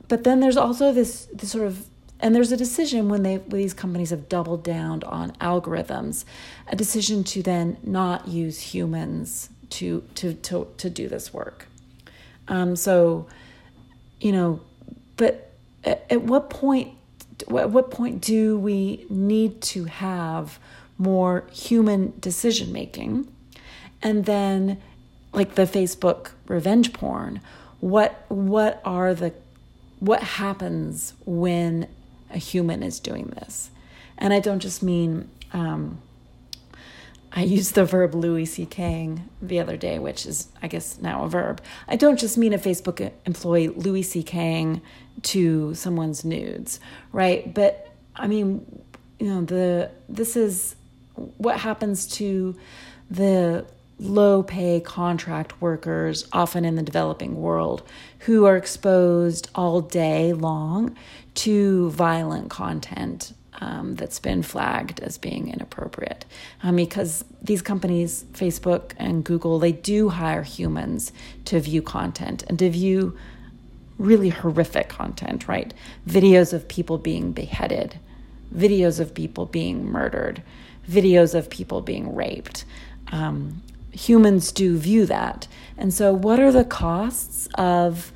but 0.08 0.24
then 0.24 0.40
there's 0.40 0.58
also 0.58 0.92
this, 0.92 1.28
this 1.34 1.52
sort 1.52 1.68
of 1.68 1.86
and 2.22 2.36
there's 2.36 2.52
a 2.52 2.58
decision 2.58 3.08
when 3.08 3.24
they 3.24 3.38
when 3.38 3.62
these 3.62 3.74
companies 3.74 4.10
have 4.10 4.28
doubled 4.28 4.64
down 4.64 5.04
on 5.04 5.32
algorithms, 5.34 6.26
a 6.68 6.76
decision 6.76 7.24
to 7.26 7.42
then 7.42 7.78
not 7.84 8.28
use 8.28 8.60
humans 8.60 9.50
to 9.70 10.02
to 10.16 10.34
to 10.34 10.68
to 10.78 10.90
do 10.90 11.08
this 11.08 11.34
work. 11.34 11.68
Um, 12.48 12.76
so, 12.76 13.28
you 14.20 14.32
know, 14.32 14.60
but 15.16 15.52
at, 15.84 16.06
at 16.10 16.24
what 16.24 16.50
point 16.50 16.94
at 17.42 17.70
what 17.70 17.90
point 17.90 18.22
do 18.22 18.60
we 18.60 19.06
need 19.10 19.62
to 19.62 19.86
have 19.86 20.60
more 21.00 21.46
human 21.52 22.14
decision 22.20 22.72
making. 22.72 23.28
And 24.04 24.26
then 24.26 24.80
like 25.34 25.56
the 25.56 25.64
Facebook 25.64 26.32
revenge 26.48 26.94
porn, 26.94 27.42
what 27.80 28.26
what 28.28 28.82
are 28.86 29.16
the 29.16 29.34
what 30.00 30.22
happens 30.22 31.14
when 31.26 31.88
a 32.30 32.38
human 32.38 32.84
is 32.84 33.00
doing 33.00 33.28
this? 33.28 33.72
And 34.18 34.34
I 34.34 34.40
don't 34.40 34.60
just 34.60 34.84
mean 34.84 35.30
um, 35.54 36.02
I 37.32 37.44
used 37.44 37.76
the 37.76 37.86
verb 37.86 38.16
Louis 38.16 38.46
C.K. 38.46 39.16
the 39.42 39.60
other 39.60 39.78
day, 39.78 40.00
which 40.00 40.26
is, 40.26 40.48
I 40.62 40.68
guess, 40.68 41.00
now 41.00 41.24
a 41.24 41.30
verb. 41.30 41.62
I 41.88 41.96
don't 41.96 42.20
just 42.20 42.38
mean 42.38 42.54
a 42.54 42.58
Facebook 42.58 43.12
employee 43.26 43.68
Louis 43.68 44.02
C.K. 44.02 44.82
to 45.24 45.74
someone's 45.76 46.26
nudes, 46.26 46.80
right? 47.12 47.54
But 47.54 47.90
I 48.16 48.28
mean, 48.28 48.84
you 49.20 49.28
know, 49.28 49.42
the 49.42 49.92
this 50.08 50.36
is 50.36 50.76
what 51.38 51.60
happens 51.60 52.08
to 52.08 52.56
the 53.10 53.66
low 54.00 54.44
pay 54.44 54.80
contract 54.80 55.62
workers, 55.62 56.28
often 56.32 56.64
in 56.66 56.76
the 56.76 56.84
developing 56.84 57.42
world, 57.42 57.84
who 58.20 58.46
are 58.46 58.56
exposed 58.56 59.50
all 59.56 59.82
day 59.82 60.34
long 60.34 60.96
to 61.36 61.90
violent 61.92 62.50
content 62.50 63.34
um, 63.62 63.96
that's 63.96 64.20
been 64.20 64.42
flagged 64.42 65.00
as 65.02 65.18
being 65.18 65.50
inappropriate. 65.50 66.26
Um, 66.64 66.78
because 66.78 67.26
these 67.42 67.62
companies, 67.62 68.24
Facebook 68.32 68.94
and 68.98 69.24
Google, 69.24 69.60
they 69.60 69.74
do 69.74 70.10
hire 70.10 70.44
humans 70.44 71.12
to 71.46 71.60
view 71.60 71.82
content 71.82 72.44
and 72.48 72.58
to 72.60 72.70
view 72.70 73.18
really 73.98 74.30
horrific 74.30 74.88
content, 74.88 75.48
right? 75.48 75.74
Videos 76.08 76.54
of 76.54 76.68
people 76.70 76.98
being 76.98 77.34
beheaded, 77.34 78.00
videos 78.56 79.00
of 79.00 79.14
people 79.14 79.46
being 79.46 79.86
murdered 79.86 80.42
videos 80.90 81.36
of 81.36 81.50
people 81.50 81.82
being 81.82 82.16
raped. 82.16 82.66
Um, 83.12 83.62
humans 83.92 84.52
do 84.52 84.78
view 84.78 85.06
that. 85.06 85.48
And 85.78 85.94
so, 85.94 86.14
what 86.14 86.40
are 86.40 86.52
the 86.52 86.66
costs 86.66 87.48
of, 87.56 88.12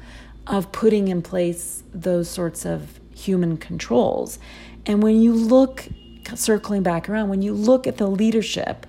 of 0.47 0.71
putting 0.71 1.07
in 1.07 1.21
place 1.21 1.83
those 1.93 2.29
sorts 2.29 2.65
of 2.65 2.99
human 3.15 3.57
controls? 3.57 4.39
And 4.86 5.01
when 5.01 5.21
you 5.21 5.33
look, 5.33 5.88
circling 6.36 6.83
back 6.83 7.09
around, 7.09 7.29
when 7.29 7.41
you 7.41 7.53
look 7.53 7.88
at 7.88 7.97
the 7.97 8.07
leadership 8.07 8.86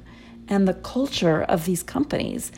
and 0.49 0.67
the 0.67 0.75
culture 0.75 1.43
of 1.43 1.65
these 1.65 1.83
companies, 1.83 2.51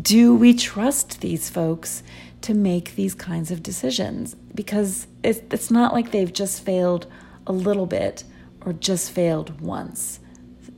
do 0.00 0.34
we 0.34 0.54
trust 0.54 1.20
these 1.20 1.48
folks 1.48 2.02
to 2.42 2.54
make 2.54 2.94
these 2.94 3.14
kinds 3.14 3.50
of 3.50 3.62
decisions? 3.62 4.36
Because 4.54 5.06
it's, 5.22 5.40
it's 5.50 5.70
not 5.70 5.92
like 5.92 6.10
they've 6.12 6.32
just 6.32 6.62
failed 6.62 7.06
a 7.46 7.52
little 7.52 7.86
bit 7.86 8.24
or 8.64 8.72
just 8.72 9.10
failed 9.10 9.60
once 9.60 10.20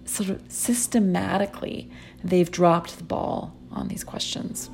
sort 0.08 0.30
of 0.30 0.42
systematically 0.48 1.90
they've 2.24 2.50
dropped 2.50 2.98
the 2.98 3.04
ball 3.04 3.54
on 3.70 3.88
these 3.88 4.04
questions. 4.04 4.70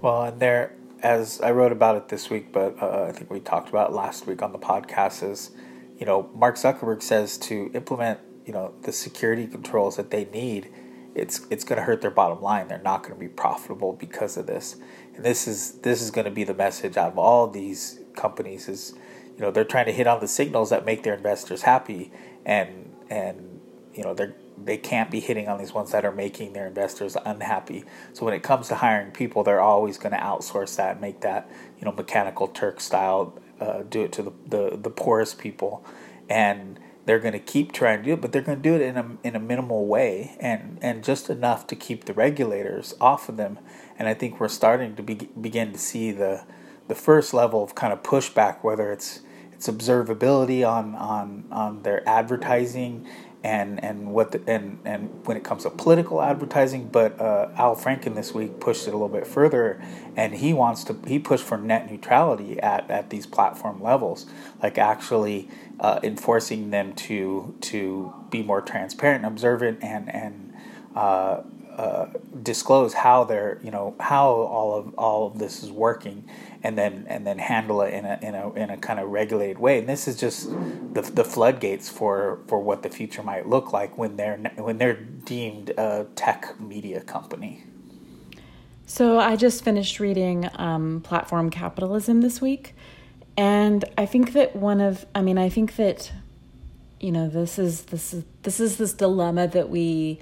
Well, 0.00 0.22
and 0.22 0.40
there, 0.40 0.74
as 1.02 1.40
I 1.40 1.50
wrote 1.50 1.72
about 1.72 1.96
it 1.96 2.08
this 2.08 2.30
week, 2.30 2.52
but 2.52 2.80
uh, 2.82 3.04
I 3.08 3.12
think 3.12 3.30
we 3.30 3.40
talked 3.40 3.68
about 3.68 3.92
last 3.92 4.26
week 4.26 4.42
on 4.42 4.52
the 4.52 4.58
podcast, 4.58 5.28
is 5.28 5.50
you 5.98 6.06
know 6.06 6.30
Mark 6.34 6.56
Zuckerberg 6.56 7.02
says 7.02 7.36
to 7.38 7.70
implement 7.74 8.20
you 8.46 8.52
know 8.52 8.74
the 8.82 8.92
security 8.92 9.46
controls 9.46 9.96
that 9.96 10.10
they 10.10 10.24
need, 10.26 10.72
it's 11.14 11.46
it's 11.50 11.64
going 11.64 11.78
to 11.78 11.84
hurt 11.84 12.00
their 12.00 12.10
bottom 12.10 12.40
line. 12.40 12.68
They're 12.68 12.78
not 12.82 13.02
going 13.02 13.14
to 13.14 13.20
be 13.20 13.28
profitable 13.28 13.92
because 13.92 14.36
of 14.36 14.46
this. 14.46 14.76
And 15.14 15.24
this 15.24 15.46
is 15.46 15.72
this 15.80 16.00
is 16.00 16.10
going 16.10 16.24
to 16.24 16.30
be 16.30 16.44
the 16.44 16.54
message 16.54 16.96
out 16.96 17.12
of 17.12 17.18
all 17.18 17.46
these 17.46 18.00
companies 18.16 18.68
is 18.68 18.94
you 19.36 19.40
know 19.40 19.50
they're 19.50 19.64
trying 19.64 19.86
to 19.86 19.92
hit 19.92 20.06
on 20.06 20.20
the 20.20 20.28
signals 20.28 20.70
that 20.70 20.84
make 20.84 21.02
their 21.02 21.14
investors 21.14 21.62
happy 21.62 22.12
and 22.44 22.94
and 23.08 23.60
you 23.94 24.02
know 24.02 24.14
they're 24.14 24.34
they 24.64 24.76
can't 24.76 25.10
be 25.10 25.20
hitting 25.20 25.48
on 25.48 25.58
these 25.58 25.72
ones 25.72 25.92
that 25.92 26.04
are 26.04 26.12
making 26.12 26.52
their 26.52 26.66
investors 26.66 27.16
unhappy. 27.24 27.84
So 28.12 28.24
when 28.24 28.34
it 28.34 28.42
comes 28.42 28.68
to 28.68 28.76
hiring 28.76 29.12
people, 29.12 29.42
they're 29.42 29.60
always 29.60 29.98
going 29.98 30.12
to 30.12 30.18
outsource 30.18 30.76
that 30.76 30.92
and 30.92 31.00
make 31.00 31.20
that 31.20 31.50
you 31.78 31.84
know 31.84 31.92
mechanical 31.92 32.48
Turk 32.48 32.80
style, 32.80 33.38
uh, 33.60 33.82
do 33.82 34.02
it 34.02 34.12
to 34.12 34.22
the, 34.22 34.32
the 34.46 34.76
the 34.76 34.90
poorest 34.90 35.38
people, 35.38 35.84
and 36.28 36.78
they're 37.06 37.18
going 37.18 37.32
to 37.32 37.38
keep 37.38 37.72
trying 37.72 37.98
to 37.98 38.04
do 38.04 38.12
it, 38.12 38.20
but 38.20 38.32
they're 38.32 38.42
going 38.42 38.62
to 38.62 38.62
do 38.62 38.74
it 38.74 38.82
in 38.82 38.96
a 38.96 39.16
in 39.24 39.34
a 39.34 39.40
minimal 39.40 39.86
way 39.86 40.36
and 40.40 40.78
and 40.82 41.02
just 41.02 41.30
enough 41.30 41.66
to 41.66 41.76
keep 41.76 42.04
the 42.04 42.12
regulators 42.12 42.94
off 43.00 43.28
of 43.28 43.36
them. 43.36 43.58
And 43.98 44.08
I 44.08 44.14
think 44.14 44.40
we're 44.40 44.48
starting 44.48 44.96
to 44.96 45.02
be, 45.02 45.14
begin 45.40 45.72
to 45.72 45.78
see 45.78 46.12
the 46.12 46.44
the 46.88 46.94
first 46.94 47.32
level 47.32 47.62
of 47.62 47.74
kind 47.74 47.92
of 47.92 48.02
pushback, 48.02 48.62
whether 48.62 48.92
it's 48.92 49.20
it's 49.52 49.68
observability 49.68 50.66
on 50.66 50.94
on 50.94 51.44
on 51.50 51.82
their 51.82 52.08
advertising 52.08 53.06
and 53.42 53.82
and 53.82 54.12
what 54.12 54.32
the, 54.32 54.42
and 54.46 54.78
and 54.84 55.26
when 55.26 55.36
it 55.36 55.44
comes 55.44 55.62
to 55.62 55.70
political 55.70 56.20
advertising. 56.20 56.88
But 56.88 57.20
uh, 57.20 57.48
Al 57.56 57.74
Franken 57.76 58.14
this 58.14 58.34
week 58.34 58.60
pushed 58.60 58.86
it 58.86 58.90
a 58.90 58.92
little 58.92 59.08
bit 59.08 59.26
further, 59.26 59.82
and 60.16 60.34
he 60.34 60.52
wants 60.52 60.84
to 60.84 60.96
he 61.06 61.18
pushed 61.18 61.44
for 61.44 61.56
net 61.56 61.90
neutrality 61.90 62.60
at, 62.60 62.90
at 62.90 63.10
these 63.10 63.26
platform 63.26 63.82
levels, 63.82 64.26
like 64.62 64.78
actually 64.78 65.48
uh, 65.78 66.00
enforcing 66.02 66.70
them 66.70 66.92
to 66.94 67.54
to 67.62 68.12
be 68.30 68.42
more 68.42 68.60
transparent, 68.60 69.24
observant, 69.24 69.82
and 69.82 70.14
and 70.14 70.52
uh, 70.94 71.42
uh, 71.76 72.06
disclose 72.42 72.92
how 72.92 73.24
they're 73.24 73.58
you 73.62 73.70
know 73.70 73.94
how 74.00 74.28
all 74.28 74.74
of 74.78 74.94
all 74.98 75.26
of 75.26 75.38
this 75.38 75.62
is 75.62 75.70
working, 75.70 76.28
and 76.62 76.76
then 76.76 77.06
and 77.08 77.26
then 77.26 77.38
handle 77.38 77.82
it 77.82 77.94
in 77.94 78.04
a 78.04 78.18
in 78.22 78.34
a 78.34 78.52
in 78.52 78.70
a 78.70 78.76
kind 78.76 79.00
of 79.00 79.08
regulated 79.08 79.58
way. 79.58 79.78
And 79.78 79.88
this 79.88 80.06
is 80.06 80.16
just 80.16 80.50
the 80.94 81.02
the 81.02 81.24
floodgates 81.24 81.88
for 81.88 82.40
for 82.46 82.58
what 82.58 82.82
the 82.82 82.90
future 82.90 83.22
might 83.22 83.48
look 83.48 83.72
like 83.72 83.96
when 83.96 84.16
they're 84.16 84.36
when 84.56 84.78
they're 84.78 84.94
deemed 84.94 85.70
a 85.70 86.06
tech 86.14 86.60
media 86.60 87.00
company. 87.00 87.64
So 88.86 89.18
I 89.18 89.36
just 89.36 89.62
finished 89.62 90.00
reading 90.00 90.48
um, 90.56 91.00
Platform 91.02 91.48
Capitalism 91.48 92.22
this 92.22 92.40
week, 92.40 92.74
and 93.36 93.84
I 93.96 94.04
think 94.04 94.32
that 94.32 94.56
one 94.56 94.80
of 94.80 95.06
I 95.14 95.22
mean 95.22 95.38
I 95.38 95.48
think 95.48 95.76
that 95.76 96.12
you 97.00 97.12
know 97.12 97.28
this 97.28 97.58
is 97.58 97.84
this 97.84 98.12
is 98.12 98.24
this 98.42 98.60
is 98.60 98.76
this 98.76 98.92
dilemma 98.92 99.48
that 99.48 99.70
we 99.70 100.18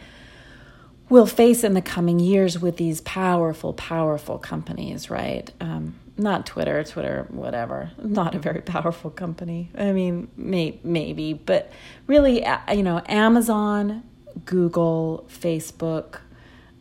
will 1.08 1.26
face 1.26 1.64
in 1.64 1.74
the 1.74 1.82
coming 1.82 2.20
years 2.20 2.58
with 2.58 2.76
these 2.76 3.00
powerful 3.00 3.72
powerful 3.72 4.38
companies 4.38 5.08
right 5.08 5.50
um, 5.60 5.94
not 6.18 6.46
twitter 6.46 6.82
twitter 6.84 7.26
whatever. 7.30 7.90
Not 8.02 8.34
a 8.34 8.38
very 8.38 8.60
powerful 8.60 9.10
company. 9.10 9.70
I 9.76 9.92
mean 9.92 10.28
may, 10.36 10.78
maybe 10.82 11.32
but 11.32 11.70
really 12.06 12.44
you 12.72 12.82
know 12.82 13.00
amazon 13.08 14.02
google 14.44 15.26
facebook 15.30 16.20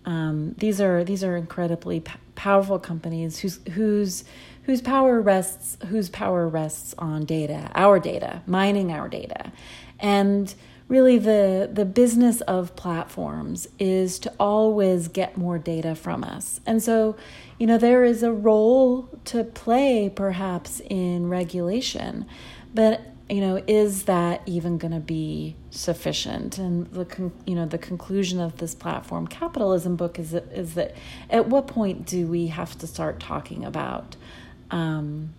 um, 0.05 0.55
these 0.57 0.79
are 0.79 1.03
these 1.03 1.23
are 1.23 1.35
incredibly 1.35 1.99
p- 1.99 2.13
powerful 2.35 2.79
companies 2.79 3.39
whose 3.39 3.59
whose 3.73 4.23
whose 4.63 4.81
power 4.81 5.21
rests 5.21 5.77
whose 5.88 6.09
power 6.09 6.47
rests 6.47 6.93
on 6.97 7.25
data 7.25 7.69
our 7.75 7.99
data 7.99 8.41
mining 8.47 8.91
our 8.91 9.07
data. 9.07 9.51
And 9.99 10.53
really 10.88 11.17
the 11.17 11.69
the 11.71 11.85
business 11.85 12.41
of 12.41 12.75
platforms 12.75 13.67
is 13.77 14.19
to 14.19 14.33
always 14.39 15.07
get 15.07 15.38
more 15.38 15.57
data 15.57 15.95
from 15.95 16.23
us. 16.23 16.59
And 16.65 16.81
so, 16.81 17.15
you 17.57 17.67
know, 17.67 17.77
there 17.77 18.03
is 18.03 18.23
a 18.23 18.31
role 18.31 19.09
to 19.25 19.43
play 19.43 20.09
perhaps 20.13 20.81
in 20.89 21.29
regulation. 21.29 22.25
But 22.73 23.01
you 23.29 23.41
know, 23.41 23.61
is 23.67 24.03
that 24.03 24.41
even 24.45 24.77
going 24.77 24.93
to 24.93 25.01
be 25.01 25.57
sufficient? 25.69 26.57
And 26.57 26.88
the 26.88 27.03
con- 27.03 27.33
you 27.45 27.55
know 27.55 27.65
the 27.65 27.77
conclusion 27.77 28.39
of 28.39 28.57
this 28.57 28.73
platform 28.73 29.27
capitalism 29.27 29.95
book 29.97 30.17
is 30.17 30.31
that, 30.31 30.45
is 30.51 30.75
that 30.75 30.95
at 31.29 31.47
what 31.47 31.67
point 31.67 32.05
do 32.05 32.27
we 32.27 32.47
have 32.47 32.77
to 32.77 32.88
start 32.88 33.19
talking 33.19 33.65
about 33.65 34.15
um, 34.71 35.33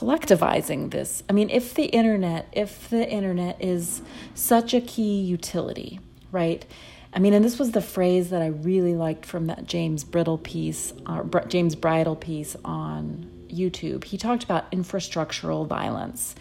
collectivizing 0.00 0.90
this. 0.90 1.22
I 1.28 1.34
mean, 1.34 1.50
if 1.50 1.74
the 1.74 1.84
internet, 1.84 2.48
if 2.52 2.88
the 2.88 3.08
internet 3.08 3.62
is 3.62 4.00
such 4.34 4.72
a 4.72 4.80
key 4.80 5.20
utility, 5.20 6.00
right? 6.32 6.64
I 7.12 7.18
mean, 7.18 7.34
and 7.34 7.44
this 7.44 7.58
was 7.58 7.72
the 7.72 7.82
phrase 7.82 8.30
that 8.30 8.40
I 8.40 8.46
really 8.46 8.94
liked 8.94 9.26
from 9.26 9.46
that 9.46 9.66
James 9.66 10.04
Brittle 10.04 10.38
piece, 10.38 10.94
uh, 11.04 11.22
James 11.48 11.74
Bridle 11.74 12.16
piece 12.16 12.56
on 12.64 13.30
YouTube. 13.48 14.04
He 14.04 14.16
talked 14.16 14.42
about 14.42 14.70
infrastructural 14.72 15.66
violence, 15.66 16.34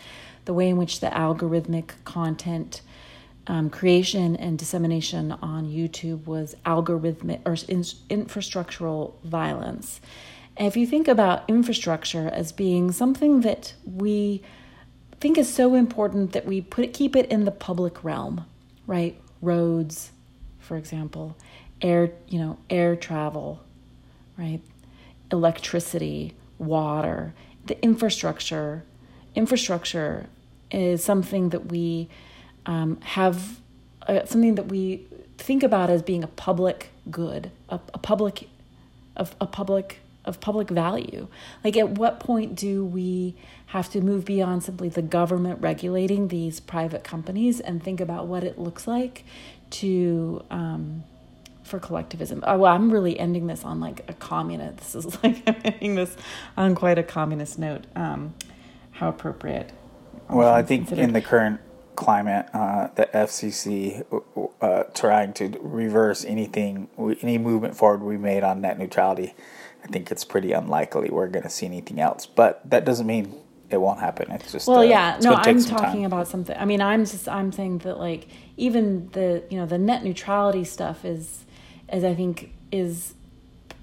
the 0.45 0.53
way 0.53 0.69
in 0.69 0.77
which 0.77 1.01
the 1.01 1.07
algorithmic 1.07 1.91
content 2.05 2.81
um, 3.47 3.69
creation 3.69 4.35
and 4.35 4.57
dissemination 4.57 5.31
on 5.41 5.65
YouTube 5.65 6.27
was 6.27 6.55
algorithmic 6.65 7.41
or 7.45 7.57
in, 7.67 7.81
infrastructural 7.81 9.19
violence. 9.23 9.99
If 10.59 10.75
you 10.75 10.85
think 10.85 11.07
about 11.07 11.45
infrastructure 11.47 12.27
as 12.27 12.51
being 12.51 12.91
something 12.91 13.41
that 13.41 13.73
we 13.85 14.41
think 15.21 15.37
is 15.37 15.51
so 15.51 15.73
important 15.73 16.33
that 16.33 16.45
we 16.45 16.59
put 16.59 16.83
it, 16.83 16.93
keep 16.93 17.15
it 17.15 17.31
in 17.31 17.45
the 17.45 17.51
public 17.51 18.03
realm, 18.03 18.45
right? 18.85 19.17
Roads, 19.41 20.11
for 20.59 20.75
example, 20.75 21.37
air, 21.81 22.11
you 22.27 22.39
know, 22.39 22.57
air 22.69 22.97
travel, 22.97 23.61
right? 24.37 24.59
Electricity, 25.31 26.33
water, 26.57 27.33
the 27.67 27.81
infrastructure. 27.81 28.83
Infrastructure 29.35 30.27
is 30.71 31.01
something 31.01 31.49
that 31.49 31.67
we 31.67 32.09
um, 32.65 32.99
have, 33.01 33.61
uh, 34.07 34.25
something 34.25 34.55
that 34.55 34.67
we 34.67 35.05
think 35.37 35.63
about 35.63 35.89
as 35.89 36.01
being 36.01 36.23
a 36.23 36.27
public 36.27 36.89
good, 37.09 37.49
a, 37.69 37.79
a 37.93 37.97
public, 37.97 38.49
a, 39.15 39.25
a 39.39 39.47
public 39.47 39.99
of 40.29 40.39
public 40.39 40.69
value. 40.69 41.27
Like, 41.63 41.75
at 41.75 41.89
what 41.97 42.19
point 42.19 42.55
do 42.55 42.85
we 42.85 43.35
have 43.67 43.89
to 43.89 43.99
move 43.99 44.23
beyond 44.23 44.63
simply 44.63 44.87
the 44.87 45.01
government 45.01 45.59
regulating 45.61 46.29
these 46.29 46.59
private 46.59 47.03
companies 47.03 47.59
and 47.59 47.83
think 47.83 47.99
about 47.99 48.27
what 48.27 48.43
it 48.43 48.57
looks 48.57 48.87
like 48.87 49.25
to 49.71 50.43
um, 50.49 51.03
for 51.63 51.79
collectivism? 51.79 52.43
Oh, 52.47 52.59
well, 52.59 52.73
I'm 52.73 52.91
really 52.91 53.19
ending 53.19 53.47
this 53.47 53.65
on 53.65 53.79
like 53.79 54.05
a 54.07 54.13
communist. 54.13 54.77
This 54.77 54.95
is 54.95 55.17
like 55.23 55.41
I'm 55.47 55.57
ending 55.65 55.95
this 55.95 56.15
on 56.55 56.75
quite 56.75 56.97
a 56.97 57.03
communist 57.03 57.59
note. 57.59 57.85
Um, 57.95 58.35
how 58.91 59.09
appropriate. 59.09 59.71
Well, 60.29 60.53
I 60.53 60.61
think 60.61 60.87
considered. 60.87 61.03
in 61.03 61.13
the 61.13 61.21
current 61.21 61.59
climate, 61.95 62.47
uh, 62.53 62.87
the 62.95 63.07
FCC 63.13 64.05
uh, 64.61 64.83
trying 64.93 65.33
to 65.33 65.57
reverse 65.61 66.23
anything, 66.23 66.87
any 67.21 67.37
movement 67.37 67.75
forward 67.75 68.01
we 68.01 68.17
made 68.17 68.43
on 68.43 68.61
net 68.61 68.79
neutrality 68.79 69.33
I 69.83 69.87
think 69.87 70.11
it's 70.11 70.25
pretty 70.25 70.51
unlikely 70.51 71.09
we're 71.09 71.27
going 71.27 71.43
to 71.43 71.49
see 71.49 71.65
anything 71.65 71.99
else. 71.99 72.25
But 72.25 72.67
that 72.69 72.85
doesn't 72.85 73.07
mean 73.07 73.33
it 73.69 73.77
won't 73.77 73.99
happen. 73.99 74.31
It's 74.31 74.51
just 74.51 74.67
well, 74.67 74.79
uh, 74.79 74.83
yeah. 74.83 75.19
No, 75.21 75.33
I'm 75.33 75.63
talking 75.63 76.01
time. 76.01 76.05
about 76.05 76.27
something. 76.27 76.57
I 76.57 76.65
mean, 76.65 76.81
I'm 76.81 77.05
just 77.05 77.27
I'm 77.29 77.51
saying 77.51 77.79
that 77.79 77.99
like 77.99 78.27
even 78.57 79.09
the 79.11 79.43
you 79.49 79.57
know 79.57 79.65
the 79.65 79.77
net 79.77 80.03
neutrality 80.03 80.63
stuff 80.63 81.05
is, 81.05 81.45
as 81.87 82.03
I 82.03 82.13
think 82.15 82.53
is 82.71 83.13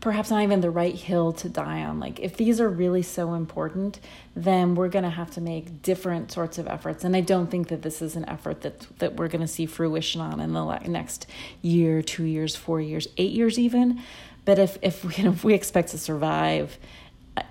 perhaps 0.01 0.31
not 0.31 0.41
even 0.43 0.61
the 0.61 0.71
right 0.71 0.95
hill 0.95 1.33
to 1.33 1.49
die 1.49 1.83
on. 1.83 1.99
Like 1.99 2.21
if 2.21 2.37
these 2.37 2.61
are 2.61 2.69
really 2.69 3.03
so 3.03 3.35
important, 3.35 3.99
then 4.37 4.75
we're 4.75 4.89
going 4.89 5.03
to 5.03 5.11
have 5.11 5.31
to 5.33 5.41
make 5.41 5.83
different 5.83 6.31
sorts 6.31 6.59
of 6.59 6.69
efforts. 6.69 7.03
And 7.03 7.17
I 7.17 7.21
don't 7.21 7.51
think 7.51 7.69
that 7.69 7.83
this 7.83 8.01
is 8.03 8.15
an 8.15 8.25
effort 8.29 8.61
that 8.61 8.87
that 8.99 9.15
we're 9.15 9.29
going 9.29 9.41
to 9.41 9.49
see 9.49 9.67
fruition 9.67 10.21
on 10.21 10.41
in 10.41 10.53
the 10.53 10.79
next 10.87 11.27
year, 11.63 12.03
two 12.03 12.25
years, 12.25 12.55
four 12.55 12.81
years, 12.81 13.09
eight 13.17 13.33
years, 13.33 13.59
even. 13.59 14.01
But 14.47 14.59
if 14.59 14.79
if 14.81 15.05
we, 15.05 15.15
if 15.19 15.45
we 15.45 15.53
expect 15.53 15.91
to 15.91 15.99
survive 15.99 16.79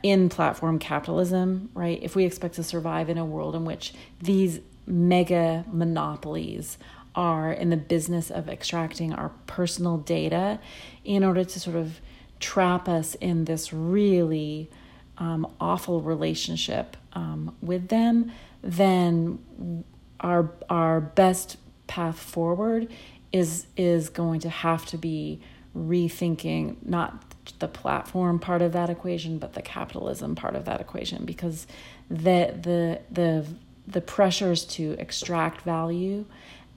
in 0.01 0.29
platform 0.29 0.79
capitalism, 0.79 1.69
right? 1.75 1.99
If 2.01 2.15
we 2.15 2.25
expect 2.25 2.55
to 2.55 2.63
survive 2.63 3.07
in 3.07 3.19
a 3.19 3.25
world 3.25 3.55
in 3.55 3.65
which 3.65 3.93
these 4.19 4.59
mega 4.87 5.63
monopolies 5.71 6.79
are 7.13 7.51
in 7.51 7.69
the 7.69 7.77
business 7.77 8.31
of 8.31 8.49
extracting 8.49 9.13
our 9.13 9.29
personal 9.45 9.97
data 9.97 10.59
in 11.03 11.23
order 11.23 11.43
to 11.43 11.59
sort 11.59 11.75
of 11.75 12.01
trap 12.39 12.89
us 12.89 13.15
in 13.15 13.45
this 13.45 13.71
really 13.71 14.69
um, 15.17 15.47
awful 15.59 16.01
relationship 16.01 16.97
um, 17.13 17.55
with 17.61 17.87
them, 17.87 18.31
then 18.61 19.83
our 20.19 20.51
our 20.69 20.99
best 20.99 21.57
path 21.87 22.19
forward 22.19 22.91
is 23.31 23.67
is 23.77 24.09
going 24.09 24.39
to 24.39 24.49
have 24.49 24.85
to 24.87 24.97
be 24.97 25.41
rethinking 25.75 26.75
not 26.85 27.23
the 27.59 27.67
platform 27.67 28.39
part 28.39 28.61
of 28.61 28.73
that 28.73 28.89
equation 28.89 29.37
but 29.37 29.53
the 29.53 29.61
capitalism 29.61 30.35
part 30.35 30.55
of 30.55 30.65
that 30.65 30.81
equation 30.81 31.25
because 31.25 31.67
the 32.09 32.53
the 32.61 32.99
the 33.11 33.45
the 33.87 34.01
pressures 34.01 34.65
to 34.65 34.95
extract 34.97 35.61
value 35.61 36.25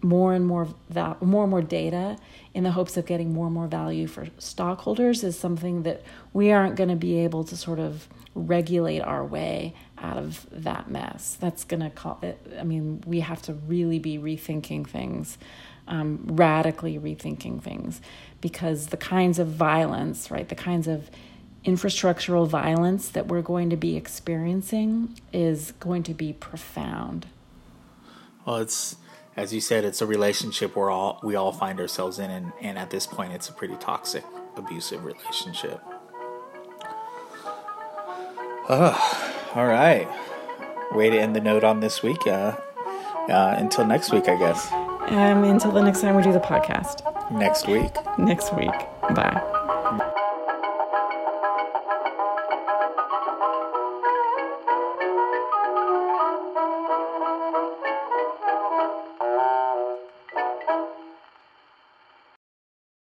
more 0.03 0.33
and 0.35 0.47
more 0.47 0.69
val- 0.91 1.17
more 1.21 1.45
and 1.45 1.51
more 1.51 1.63
data 1.63 2.17
in 2.55 2.65
the 2.65 2.71
hopes 2.73 2.97
of 2.97 3.07
getting 3.07 3.33
more 3.33 3.47
and 3.47 3.55
more 3.55 3.67
value 3.67 4.07
for 4.07 4.29
stockholders 4.39 5.25
is 5.25 5.39
something 5.39 5.83
that 5.83 6.03
we 6.33 6.53
aren't 6.53 6.77
going 6.77 6.89
to 6.89 6.97
be 6.97 7.19
able 7.19 7.45
to 7.45 7.57
sort 7.57 7.79
of 7.79 8.09
regulate 8.35 9.01
our 9.01 9.25
way 9.25 9.75
out 9.99 10.17
of 10.17 10.47
that 10.53 10.91
mess. 10.91 11.37
That's 11.41 11.65
going 11.65 11.81
to 11.81 11.91
call 11.91 12.19
it. 12.23 12.39
I 12.59 12.63
mean, 12.63 13.03
we 13.07 13.21
have 13.21 13.43
to 13.43 13.55
really 13.55 13.99
be 13.99 14.19
rethinking 14.19 14.87
things, 14.87 15.39
um, 15.89 16.21
radically 16.27 16.99
rethinking 16.99 17.63
things 17.63 18.01
because 18.41 18.89
the 18.89 18.97
kinds 18.97 19.39
of 19.39 19.49
violence, 19.49 20.31
right, 20.31 20.49
the 20.49 20.55
kinds 20.55 20.87
of 20.87 21.11
infrastructural 21.65 22.47
violence 22.47 23.09
that 23.09 23.27
we're 23.27 23.43
going 23.43 23.69
to 23.71 23.77
be 23.77 23.97
experiencing 23.97 25.19
is 25.33 25.73
going 25.81 26.03
to 26.05 26.15
be 26.15 26.33
profound. 26.33 27.27
Well, 28.47 28.57
it's 28.57 28.97
as 29.37 29.55
you 29.55 29.61
said, 29.61 29.85
it's 29.85 30.03
a 30.03 30.07
relationship 30.07 30.75
where 30.75 30.91
all 30.91 31.21
we 31.23 31.37
all 31.37 31.53
find 31.53 31.79
ourselves 31.79 32.19
in, 32.19 32.29
and, 32.29 32.53
and 32.61 32.77
at 32.77 32.91
this 32.91 33.07
point, 33.07 33.33
it's 33.33 33.49
a 33.49 33.53
pretty 33.53 33.77
toxic, 33.77 34.25
abusive 34.57 35.05
relationship. 35.05 35.81
All 38.69 39.67
right, 39.67 40.09
way 40.93 41.09
to 41.09 41.19
end 41.19 41.37
the 41.37 41.41
note 41.41 41.63
on 41.63 41.79
this 41.79 42.03
week. 42.03 42.27
Uh, 42.27 42.57
uh, 43.29 43.55
until 43.59 43.87
next 43.87 44.13
week, 44.13 44.29
I 44.29 44.37
guess. 44.37 44.73
Um, 45.11 45.45
until 45.45 45.73
the 45.73 45.83
next 45.83 46.01
time 46.01 46.17
we 46.17 46.23
do 46.23 46.33
the 46.33 46.41
podcast. 46.41 47.03
Next 47.31 47.67
week. 47.67 47.95
Next 48.19 48.55
week. 48.55 48.71
Bye. 49.15 49.58